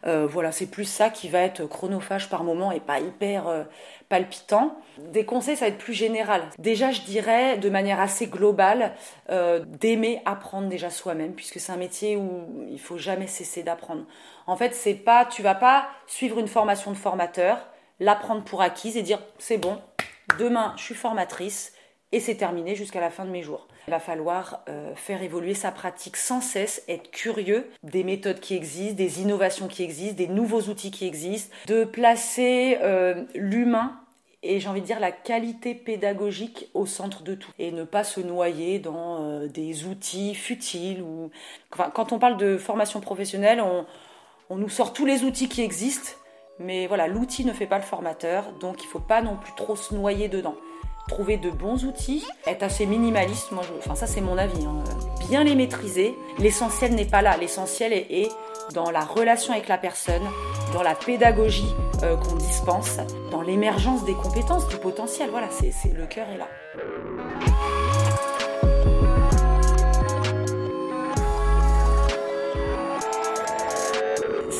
Euh, 0.05 0.27
voilà, 0.27 0.51
c'est 0.51 0.67
plus 0.67 0.85
ça 0.85 1.09
qui 1.09 1.29
va 1.29 1.39
être 1.39 1.65
chronophage 1.65 2.29
par 2.29 2.43
moment 2.43 2.71
et 2.71 2.79
pas 2.79 2.99
hyper 2.99 3.47
euh, 3.47 3.63
palpitant. 4.09 4.77
Des 4.97 5.25
conseils, 5.25 5.55
ça 5.55 5.65
va 5.65 5.69
être 5.69 5.77
plus 5.77 5.93
général. 5.93 6.43
Déjà, 6.57 6.91
je 6.91 7.01
dirais 7.01 7.57
de 7.57 7.69
manière 7.69 7.99
assez 7.99 8.27
globale 8.27 8.93
euh, 9.29 9.63
d'aimer 9.65 10.21
apprendre 10.25 10.69
déjà 10.69 10.89
soi-même, 10.89 11.33
puisque 11.33 11.59
c'est 11.59 11.71
un 11.71 11.77
métier 11.77 12.15
où 12.15 12.65
il 12.69 12.79
faut 12.79 12.97
jamais 12.97 13.27
cesser 13.27 13.63
d'apprendre. 13.63 14.03
En 14.47 14.55
fait, 14.55 14.73
c'est 14.73 14.95
pas, 14.95 15.25
tu 15.25 15.41
vas 15.41 15.55
pas 15.55 15.87
suivre 16.07 16.39
une 16.39 16.47
formation 16.47 16.91
de 16.91 16.97
formateur, 16.97 17.57
l'apprendre 17.99 18.43
pour 18.43 18.61
acquise 18.61 18.97
et 18.97 19.01
dire 19.01 19.19
c'est 19.37 19.57
bon, 19.57 19.79
demain 20.39 20.73
je 20.77 20.83
suis 20.83 20.95
formatrice 20.95 21.73
et 22.11 22.19
c'est 22.19 22.35
terminé 22.35 22.75
jusqu'à 22.75 23.01
la 23.01 23.09
fin 23.09 23.25
de 23.25 23.29
mes 23.29 23.43
jours. 23.43 23.67
Il 23.87 23.91
va 23.91 23.99
falloir 23.99 24.63
euh, 24.69 24.95
faire 24.95 25.21
évoluer 25.21 25.53
sa 25.53 25.71
pratique 25.71 26.17
sans 26.17 26.41
cesse, 26.41 26.83
être 26.87 27.11
curieux 27.11 27.69
des 27.83 28.03
méthodes 28.03 28.39
qui 28.39 28.55
existent, 28.55 28.95
des 28.95 29.21
innovations 29.21 29.67
qui 29.67 29.83
existent, 29.83 30.17
des 30.17 30.27
nouveaux 30.27 30.61
outils 30.63 30.91
qui 30.91 31.05
existent, 31.05 31.53
de 31.67 31.83
placer 31.83 32.77
euh, 32.81 33.25
l'humain 33.35 33.99
et 34.43 34.59
j'ai 34.59 34.69
envie 34.69 34.81
de 34.81 34.85
dire 34.85 34.99
la 34.99 35.11
qualité 35.11 35.73
pédagogique 35.73 36.69
au 36.73 36.85
centre 36.85 37.23
de 37.23 37.33
tout 37.33 37.51
et 37.57 37.71
ne 37.71 37.83
pas 37.83 38.03
se 38.03 38.19
noyer 38.19 38.79
dans 38.79 39.23
euh, 39.23 39.47
des 39.47 39.85
outils 39.85 40.35
futiles 40.35 41.01
ou 41.01 41.31
quand 41.71 42.11
on 42.11 42.19
parle 42.19 42.37
de 42.37 42.57
formation 42.57 43.01
professionnelle 43.01 43.61
on, 43.61 43.85
on 44.49 44.57
nous 44.57 44.69
sort 44.69 44.93
tous 44.93 45.05
les 45.05 45.23
outils 45.23 45.49
qui 45.49 45.63
existent 45.63 46.11
mais 46.59 46.87
voilà 46.87 47.07
l'outil 47.07 47.45
ne 47.45 47.53
fait 47.53 47.65
pas 47.65 47.77
le 47.77 47.83
formateur 47.83 48.51
donc 48.59 48.83
il 48.83 48.85
ne 48.85 48.91
faut 48.91 48.99
pas 48.99 49.21
non 49.21 49.37
plus 49.37 49.53
trop 49.55 49.75
se 49.75 49.95
noyer 49.95 50.29
dedans 50.29 50.55
trouver 51.07 51.37
de 51.37 51.49
bons 51.49 51.85
outils, 51.85 52.25
être 52.45 52.63
assez 52.63 52.85
minimaliste, 52.85 53.51
moi 53.51 53.63
enfin 53.79 53.95
ça 53.95 54.07
c'est 54.07 54.21
mon 54.21 54.37
avis, 54.37 54.65
hein. 54.65 54.83
bien 55.29 55.43
les 55.43 55.55
maîtriser. 55.55 56.15
L'essentiel 56.39 56.93
n'est 56.95 57.05
pas 57.05 57.21
là, 57.21 57.37
l'essentiel 57.37 57.93
est, 57.93 58.29
dans 58.73 58.91
la 58.91 59.01
relation 59.01 59.53
avec 59.53 59.67
la 59.67 59.77
personne, 59.77 60.23
dans 60.73 60.83
la 60.83 60.93
pédagogie 60.93 61.73
euh, 62.03 62.17
qu'on 62.17 62.35
dispense, 62.35 62.97
dans 63.31 63.41
l'émergence 63.41 64.03
des 64.05 64.13
compétences, 64.13 64.67
du 64.67 64.77
potentiel. 64.77 65.29
Voilà, 65.31 65.47
c'est 65.49 65.93
le 65.93 66.05
cœur 66.05 66.27
est 66.29 66.37
là. 66.37 66.47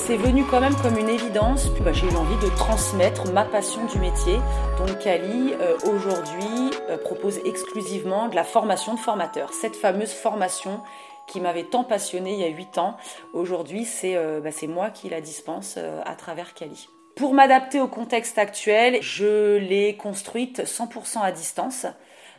C'est 0.07 0.15
venu 0.15 0.45
quand 0.45 0.61
même 0.61 0.75
comme 0.77 0.97
une 0.97 1.09
évidence. 1.09 1.67
Puis 1.67 1.83
bah, 1.83 1.91
j'ai 1.91 2.07
eu 2.07 2.15
envie 2.15 2.37
de 2.37 2.49
transmettre 2.55 3.29
ma 3.33 3.43
passion 3.43 3.83
du 3.87 3.99
métier. 3.99 4.37
Donc 4.77 4.99
Cali, 4.99 5.53
euh, 5.59 5.75
aujourd'hui, 5.83 6.71
euh, 6.89 6.97
propose 6.97 7.41
exclusivement 7.43 8.29
de 8.29 8.35
la 8.35 8.45
formation 8.45 8.93
de 8.93 8.99
formateurs. 8.99 9.51
Cette 9.51 9.75
fameuse 9.75 10.13
formation 10.13 10.79
qui 11.27 11.41
m'avait 11.41 11.65
tant 11.65 11.83
passionnée 11.83 12.35
il 12.35 12.39
y 12.39 12.45
a 12.45 12.47
8 12.47 12.77
ans, 12.77 12.95
aujourd'hui, 13.33 13.83
c'est 13.83 14.15
euh, 14.15 14.39
bah, 14.39 14.51
moi 14.69 14.91
qui 14.91 15.09
la 15.09 15.19
dispense 15.19 15.77
à 16.05 16.15
travers 16.15 16.53
Cali. 16.53 16.87
Pour 17.17 17.33
m'adapter 17.33 17.81
au 17.81 17.89
contexte 17.89 18.37
actuel, 18.37 18.99
je 19.01 19.57
l'ai 19.57 19.97
construite 19.97 20.63
100% 20.63 21.19
à 21.21 21.33
distance. 21.33 21.85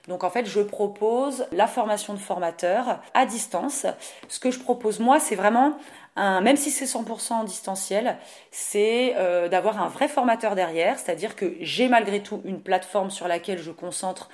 Donc 0.09 0.24
en 0.24 0.31
fait, 0.31 0.46
je 0.46 0.61
propose 0.61 1.46
la 1.52 1.66
formation 1.66 2.14
de 2.14 2.18
formateur 2.18 3.00
à 3.12 3.26
distance. 3.26 3.85
Ce 4.28 4.40
que 4.40 4.50
je 4.50 4.59
propose 4.59 5.00
moi, 5.00 5.20
c'est 5.20 5.35
vraiment 5.35 5.76
même 6.18 6.57
si 6.57 6.70
c'est 6.70 6.85
100% 6.85 7.33
en 7.33 7.44
distanciel, 7.44 8.16
c'est 8.50 9.14
euh, 9.16 9.48
d'avoir 9.48 9.83
un 9.83 9.88
vrai 9.88 10.09
formateur 10.09 10.54
derrière, 10.54 10.98
c'est-à-dire 10.98 11.37
que 11.37 11.54
j'ai 11.61 11.88
malgré 11.88 12.20
tout 12.22 12.40
une 12.44 12.61
plateforme 12.61 13.11
sur 13.11 13.28
laquelle 13.28 13.59
je 13.59 13.70
concentre 13.70 14.28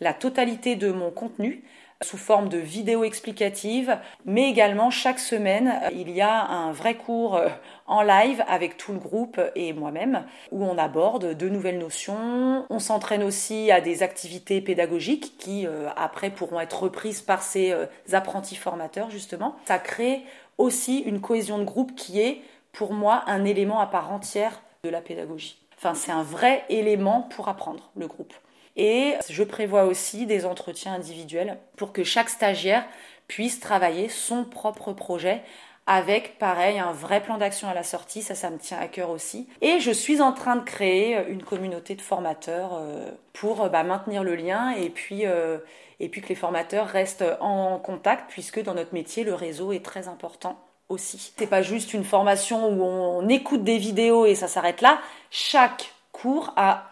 la 0.00 0.12
totalité 0.14 0.76
de 0.76 0.90
mon 0.90 1.10
contenu 1.10 1.62
sous 2.02 2.18
forme 2.18 2.48
de 2.48 2.58
vidéos 2.58 3.04
explicatives, 3.04 3.96
mais 4.24 4.50
également 4.50 4.90
chaque 4.90 5.20
semaine, 5.20 5.74
il 5.92 6.10
y 6.10 6.20
a 6.20 6.44
un 6.46 6.72
vrai 6.72 6.96
cours 6.96 7.36
euh, 7.36 7.48
en 7.86 8.02
live 8.02 8.42
avec 8.48 8.76
tout 8.76 8.92
le 8.92 8.98
groupe 8.98 9.40
et 9.54 9.72
moi-même, 9.72 10.24
où 10.50 10.64
on 10.64 10.78
aborde 10.78 11.36
de 11.36 11.48
nouvelles 11.48 11.78
notions. 11.78 12.66
On 12.70 12.78
s'entraîne 12.80 13.22
aussi 13.22 13.70
à 13.70 13.80
des 13.80 14.02
activités 14.02 14.60
pédagogiques 14.60 15.38
qui, 15.38 15.66
euh, 15.66 15.88
après, 15.96 16.30
pourront 16.30 16.60
être 16.60 16.82
reprises 16.82 17.22
par 17.22 17.42
ces 17.42 17.72
apprentis 18.12 18.56
formateurs, 18.56 19.10
justement. 19.10 19.54
Ça 19.66 19.78
crée 19.78 20.24
aussi 20.58 20.98
une 20.98 21.20
cohésion 21.20 21.58
de 21.58 21.64
groupe 21.64 21.94
qui 21.94 22.20
est, 22.20 22.40
pour 22.72 22.92
moi, 22.92 23.22
un 23.26 23.44
élément 23.44 23.80
à 23.80 23.86
part 23.86 24.12
entière 24.12 24.62
de 24.84 24.90
la 24.90 25.00
pédagogie. 25.00 25.58
Enfin, 25.76 25.94
c'est 25.94 26.12
un 26.12 26.22
vrai 26.22 26.64
élément 26.68 27.28
pour 27.34 27.48
apprendre, 27.48 27.90
le 27.96 28.06
groupe. 28.06 28.32
Et 28.76 29.14
je 29.28 29.42
prévois 29.42 29.84
aussi 29.84 30.26
des 30.26 30.46
entretiens 30.46 30.94
individuels 30.94 31.58
pour 31.76 31.92
que 31.92 32.04
chaque 32.04 32.30
stagiaire 32.30 32.86
puisse 33.28 33.60
travailler 33.60 34.08
son 34.08 34.44
propre 34.44 34.92
projet 34.92 35.42
avec, 35.86 36.38
pareil, 36.38 36.78
un 36.78 36.92
vrai 36.92 37.20
plan 37.20 37.38
d'action 37.38 37.68
à 37.68 37.74
la 37.74 37.82
sortie, 37.82 38.22
ça, 38.22 38.36
ça 38.36 38.50
me 38.50 38.58
tient 38.58 38.78
à 38.78 38.86
cœur 38.86 39.10
aussi. 39.10 39.48
Et 39.60 39.80
je 39.80 39.90
suis 39.90 40.20
en 40.20 40.32
train 40.32 40.54
de 40.54 40.62
créer 40.62 41.18
une 41.28 41.42
communauté 41.42 41.96
de 41.96 42.00
formateurs 42.00 42.74
euh, 42.74 43.10
pour 43.32 43.68
bah, 43.68 43.82
maintenir 43.82 44.22
le 44.22 44.36
lien 44.36 44.70
et 44.70 44.90
puis, 44.90 45.26
euh, 45.26 45.58
et 46.02 46.08
puis 46.08 46.20
que 46.20 46.28
les 46.28 46.34
formateurs 46.34 46.88
restent 46.88 47.24
en 47.40 47.78
contact, 47.78 48.28
puisque 48.28 48.62
dans 48.62 48.74
notre 48.74 48.92
métier, 48.92 49.24
le 49.24 49.34
réseau 49.34 49.72
est 49.72 49.84
très 49.84 50.08
important 50.08 50.58
aussi. 50.88 51.32
C'est 51.38 51.46
pas 51.46 51.62
juste 51.62 51.94
une 51.94 52.04
formation 52.04 52.68
où 52.68 52.82
on 52.82 53.28
écoute 53.28 53.62
des 53.62 53.78
vidéos 53.78 54.26
et 54.26 54.34
ça 54.34 54.48
s'arrête 54.48 54.82
là. 54.82 54.98
Chaque 55.30 55.94
cours 56.10 56.52
a 56.56 56.88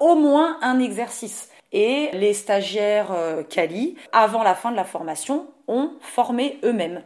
au 0.00 0.14
moins 0.14 0.58
un 0.62 0.78
exercice. 0.78 1.50
Et 1.72 2.10
les 2.12 2.34
stagiaires 2.34 3.12
euh, 3.12 3.42
Cali, 3.44 3.96
avant 4.12 4.42
la 4.42 4.54
fin 4.54 4.72
de 4.72 4.76
la 4.76 4.84
formation, 4.84 5.46
ont 5.68 5.92
formé 6.00 6.58
eux-mêmes. 6.64 7.04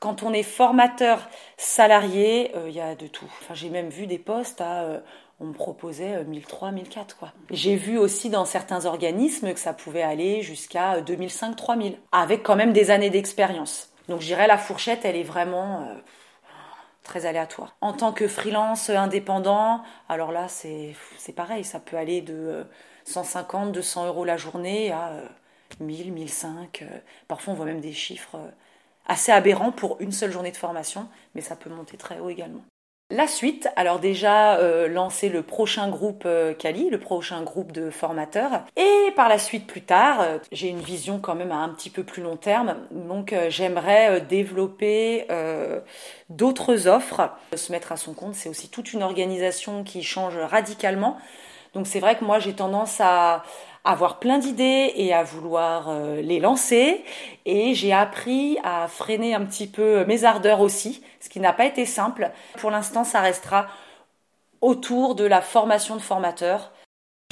Quand 0.00 0.22
on 0.22 0.32
est 0.32 0.42
formateur 0.42 1.28
salarié, 1.58 2.52
il 2.54 2.58
euh, 2.58 2.70
y 2.70 2.80
a 2.80 2.94
de 2.94 3.06
tout. 3.06 3.30
Enfin, 3.42 3.52
j'ai 3.52 3.68
même 3.68 3.90
vu 3.90 4.06
des 4.06 4.18
postes 4.18 4.62
à 4.62 4.84
euh, 4.84 5.00
on 5.40 5.46
me 5.46 5.52
proposait 5.52 6.24
1003, 6.24 6.72
1004 6.72 7.16
quoi. 7.16 7.32
J'ai 7.50 7.76
vu 7.76 7.98
aussi 7.98 8.30
dans 8.30 8.44
certains 8.44 8.84
organismes 8.84 9.52
que 9.52 9.60
ça 9.60 9.72
pouvait 9.72 10.02
aller 10.02 10.42
jusqu'à 10.42 11.00
2005, 11.00 11.56
3000 11.56 11.96
avec 12.12 12.42
quand 12.42 12.56
même 12.56 12.72
des 12.72 12.90
années 12.90 13.10
d'expérience. 13.10 13.90
Donc 14.08 14.20
je 14.20 14.26
dirais 14.26 14.46
la 14.46 14.58
fourchette, 14.58 15.04
elle 15.04 15.16
est 15.16 15.22
vraiment 15.22 15.86
très 17.10 17.26
aléatoire. 17.26 17.74
En 17.80 17.92
tant 17.92 18.12
que 18.12 18.28
freelance 18.28 18.90
indépendant, 18.90 19.82
alors 20.08 20.30
là, 20.30 20.46
c'est 20.48 20.94
pareil, 21.34 21.64
ça 21.64 21.80
peut 21.80 21.96
aller 21.96 22.20
de 22.20 22.64
150, 23.04 23.68
euh, 23.68 23.72
200 23.72 24.06
euros 24.06 24.24
la 24.24 24.36
journée 24.36 24.92
à 24.92 25.12
1000, 25.80 26.08
euh, 26.08 26.12
1005. 26.12 26.82
Euh, 26.82 26.86
parfois, 27.26 27.52
on 27.52 27.56
voit 27.56 27.66
même 27.66 27.80
des 27.80 27.92
chiffres 27.92 28.38
assez 29.06 29.32
aberrants 29.32 29.72
pour 29.72 29.96
une 30.00 30.12
seule 30.12 30.30
journée 30.30 30.52
de 30.52 30.56
formation, 30.56 31.08
mais 31.34 31.40
ça 31.40 31.56
peut 31.56 31.70
monter 31.70 31.96
très 31.96 32.20
haut 32.20 32.30
également. 32.30 32.62
La 33.12 33.26
suite, 33.26 33.68
alors 33.74 33.98
déjà 33.98 34.54
euh, 34.58 34.86
lancer 34.86 35.28
le 35.30 35.42
prochain 35.42 35.88
groupe 35.88 36.22
euh, 36.26 36.54
le 36.62 36.96
prochain 36.96 37.42
groupe 37.42 37.72
de 37.72 37.90
formateurs. 37.90 38.62
Et 38.76 39.10
par 39.16 39.28
la 39.28 39.36
suite, 39.36 39.66
plus 39.66 39.82
tard, 39.82 40.20
euh, 40.20 40.38
j'ai 40.52 40.68
une 40.68 40.78
vision 40.78 41.18
quand 41.18 41.34
même 41.34 41.50
à 41.50 41.56
un 41.56 41.70
petit 41.70 41.90
peu 41.90 42.04
plus 42.04 42.22
long 42.22 42.36
terme. 42.36 42.76
Donc 42.92 43.34
j'aimerais 43.48 44.20
développer 44.20 45.26
d'autres 46.28 46.86
offres. 46.86 47.30
Se 47.56 47.72
mettre 47.72 47.90
à 47.90 47.96
son 47.96 48.14
compte, 48.14 48.36
c'est 48.36 48.48
aussi 48.48 48.68
toute 48.68 48.92
une 48.92 49.02
organisation 49.02 49.82
qui 49.82 50.04
change 50.04 50.36
radicalement. 50.36 51.18
Donc 51.74 51.86
c'est 51.86 52.00
vrai 52.00 52.16
que 52.16 52.24
moi 52.24 52.38
j'ai 52.38 52.52
tendance 52.52 53.00
à 53.00 53.44
avoir 53.84 54.18
plein 54.18 54.38
d'idées 54.38 54.92
et 54.96 55.12
à 55.14 55.22
vouloir 55.22 55.88
euh, 55.88 56.20
les 56.20 56.40
lancer. 56.40 57.04
Et 57.46 57.74
j'ai 57.74 57.92
appris 57.92 58.58
à 58.62 58.88
freiner 58.88 59.34
un 59.34 59.44
petit 59.44 59.66
peu 59.66 60.04
mes 60.04 60.24
ardeurs 60.24 60.60
aussi, 60.60 61.02
ce 61.20 61.28
qui 61.28 61.40
n'a 61.40 61.52
pas 61.52 61.64
été 61.64 61.86
simple. 61.86 62.30
Pour 62.58 62.70
l'instant, 62.70 63.04
ça 63.04 63.20
restera 63.20 63.68
autour 64.60 65.14
de 65.14 65.24
la 65.24 65.40
formation 65.40 65.96
de 65.96 66.02
formateurs. 66.02 66.72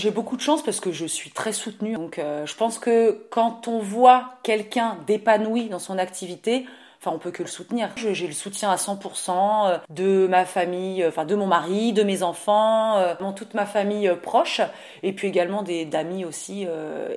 J'ai 0.00 0.10
beaucoup 0.10 0.36
de 0.36 0.40
chance 0.40 0.62
parce 0.62 0.80
que 0.80 0.92
je 0.92 1.06
suis 1.06 1.30
très 1.30 1.52
soutenue. 1.52 1.94
Donc 1.94 2.18
euh, 2.18 2.46
je 2.46 2.54
pense 2.54 2.78
que 2.78 3.26
quand 3.30 3.68
on 3.68 3.80
voit 3.80 4.38
quelqu'un 4.42 4.96
d'épanoui 5.06 5.68
dans 5.68 5.80
son 5.80 5.98
activité, 5.98 6.66
Enfin, 7.00 7.12
on 7.14 7.18
peut 7.18 7.30
que 7.30 7.44
le 7.44 7.48
soutenir. 7.48 7.90
J'ai 7.96 8.26
le 8.26 8.32
soutien 8.32 8.72
à 8.72 8.76
100% 8.76 9.68
euh, 9.68 9.78
de 9.88 10.26
ma 10.26 10.44
famille, 10.44 11.04
euh, 11.04 11.08
enfin 11.08 11.24
de 11.24 11.36
mon 11.36 11.46
mari, 11.46 11.92
de 11.92 12.02
mes 12.02 12.24
enfants, 12.24 12.96
euh, 12.96 13.14
toute 13.36 13.54
ma 13.54 13.66
famille 13.66 14.10
proche, 14.20 14.60
et 15.04 15.12
puis 15.12 15.28
également 15.28 15.62
des 15.62 15.84
d'amis 15.84 16.24
aussi 16.24 16.66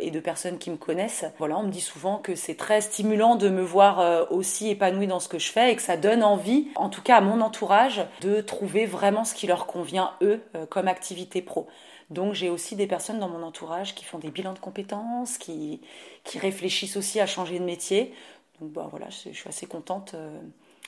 et 0.01 0.11
de 0.11 0.19
personnes 0.19 0.57
qui 0.57 0.69
me 0.69 0.75
connaissent. 0.75 1.25
Voilà, 1.39 1.57
on 1.57 1.63
me 1.63 1.71
dit 1.71 1.81
souvent 1.81 2.17
que 2.17 2.35
c'est 2.35 2.55
très 2.55 2.81
stimulant 2.81 3.35
de 3.35 3.49
me 3.49 3.61
voir 3.61 4.29
aussi 4.29 4.69
épanouie 4.69 5.07
dans 5.07 5.19
ce 5.19 5.29
que 5.29 5.39
je 5.39 5.51
fais 5.51 5.71
et 5.71 5.75
que 5.75 5.81
ça 5.81 5.97
donne 5.97 6.21
envie, 6.21 6.67
en 6.75 6.89
tout 6.89 7.01
cas 7.01 7.17
à 7.17 7.21
mon 7.21 7.41
entourage, 7.41 8.05
de 8.21 8.41
trouver 8.41 8.85
vraiment 8.85 9.23
ce 9.23 9.33
qui 9.33 9.47
leur 9.47 9.65
convient 9.65 10.11
eux 10.21 10.41
comme 10.69 10.87
activité 10.89 11.41
pro. 11.41 11.67
Donc 12.11 12.33
j'ai 12.33 12.49
aussi 12.49 12.75
des 12.75 12.87
personnes 12.87 13.19
dans 13.19 13.29
mon 13.29 13.41
entourage 13.41 13.95
qui 13.95 14.03
font 14.03 14.19
des 14.19 14.29
bilans 14.29 14.53
de 14.53 14.59
compétences, 14.59 15.37
qui, 15.37 15.79
qui 16.25 16.39
réfléchissent 16.39 16.97
aussi 16.97 17.21
à 17.21 17.25
changer 17.25 17.57
de 17.57 17.63
métier. 17.63 18.13
Donc 18.61 18.73
bah, 18.73 18.87
voilà, 18.91 19.07
je, 19.09 19.33
suis 19.33 19.49
assez 19.49 19.65
contente 19.65 20.11
euh, 20.13 20.39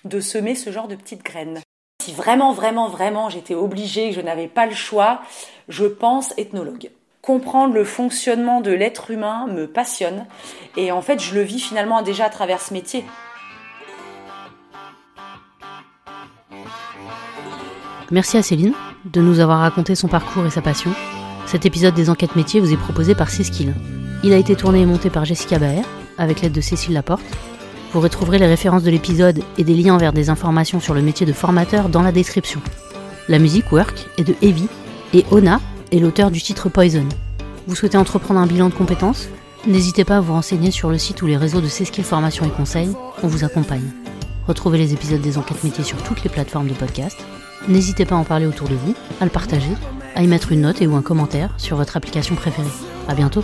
de 0.06 0.20
semer 0.20 0.54
ce 0.54 0.72
genre 0.72 0.88
de 0.88 0.96
petites 0.96 1.24
graines. 1.24 1.60
Si 2.04 2.14
vraiment, 2.14 2.54
vraiment, 2.54 2.88
vraiment 2.88 3.30
j'étais 3.30 3.56
obligée, 3.56 4.10
que 4.10 4.16
je 4.16 4.22
n'avais 4.22 4.48
pas 4.48 4.68
le 4.68 4.76
choix, 4.76 5.22
je 5.70 5.86
pense 5.86 6.38
ethnologue. 6.38 6.92
Comprendre 7.24 7.74
le 7.74 7.84
fonctionnement 7.84 8.62
de 8.62 8.72
l'être 8.72 9.10
humain 9.10 9.48
me 9.48 9.66
passionne 9.66 10.28
et 10.78 10.92
en 10.92 11.02
fait 11.02 11.20
je 11.20 11.34
le 11.34 11.42
vis 11.42 11.60
finalement 11.60 12.04
déjà 12.04 12.26
à 12.26 12.30
travers 12.30 12.62
ce 12.62 12.74
métier. 12.74 13.04
Merci 18.12 18.38
à 18.38 18.44
Céline 18.44 18.74
de 19.06 19.22
nous 19.22 19.40
avoir 19.40 19.62
raconté 19.62 19.96
son 19.96 20.10
parcours 20.10 20.46
et 20.46 20.52
sa 20.52 20.62
passion. 20.62 20.92
Cet 21.48 21.66
épisode 21.66 21.96
des 21.96 22.12
enquêtes 22.12 22.36
métiers 22.36 22.60
vous 22.60 22.72
est 22.72 22.78
proposé 22.78 23.16
par 23.16 23.32
Céskill. 23.32 23.74
Il 24.24 24.32
a 24.34 24.38
été 24.38 24.56
tourné 24.56 24.82
et 24.82 24.86
monté 24.86 25.10
par 25.10 25.26
Jessica 25.26 25.58
Baer 25.58 25.82
avec 26.20 26.42
l'aide 26.42 26.54
de 26.54 26.62
Cécile 26.62 26.94
Laporte 26.94 27.24
vous 27.94 28.02
retrouverez 28.02 28.40
les 28.40 28.48
références 28.48 28.82
de 28.82 28.90
l'épisode 28.90 29.42
et 29.60 29.64
des 29.64 29.76
liens 29.76 30.00
vers 30.00 30.14
des 30.14 30.32
informations 30.32 30.80
sur 30.80 30.96
le 30.96 31.04
métier 31.04 31.28
de 31.28 31.34
formateur 31.34 31.90
dans 31.90 32.02
la 32.02 32.12
description. 32.12 32.60
La 33.30 33.38
musique 33.38 33.72
Work 33.72 34.08
est 34.18 34.24
de 34.24 34.34
Heavy 34.42 34.68
et 35.14 35.26
Ona 35.30 35.62
est 35.92 36.00
l'auteur 36.00 36.32
du 36.32 36.42
titre 36.42 36.70
Poison. 36.70 37.08
Vous 37.68 37.76
souhaitez 37.76 37.98
entreprendre 37.98 38.40
un 38.40 38.48
bilan 38.48 38.70
de 38.70 38.74
compétences? 38.74 39.28
N'hésitez 39.68 40.06
pas 40.06 40.18
à 40.18 40.22
vous 40.22 40.34
renseigner 40.34 40.72
sur 40.72 40.90
le 40.90 40.98
site 40.98 41.22
ou 41.22 41.28
les 41.28 41.38
réseaux 41.38 41.62
de 41.62 41.68
Ceskills 41.68 42.04
Formation 42.04 42.46
et 42.46 42.50
Conseil, 42.50 42.90
on 43.22 43.28
vous 43.28 43.46
accompagne. 43.46 43.92
Retrouvez 44.48 44.80
les 44.80 44.94
épisodes 44.94 45.22
des 45.22 45.38
enquêtes 45.38 45.64
métiers 45.64 45.84
sur 45.84 46.02
toutes 46.02 46.24
les 46.24 46.30
plateformes 46.32 46.68
de 46.68 46.74
podcast. 46.74 47.24
N'hésitez 47.68 48.06
pas 48.06 48.16
à 48.16 48.18
en 48.18 48.24
parler 48.24 48.48
autour 48.48 48.68
de 48.68 48.76
vous, 48.76 48.96
à 49.22 49.26
le 49.26 49.32
partager, 49.32 49.72
à 50.16 50.24
y 50.24 50.28
mettre 50.28 50.52
une 50.52 50.62
note 50.62 50.82
et 50.82 50.88
ou 50.88 50.96
un 50.96 51.04
commentaire 51.04 51.54
sur 51.58 51.78
votre 51.78 51.96
application 51.96 52.34
préférée. 52.36 52.68
À 53.08 53.14
bientôt 53.14 53.44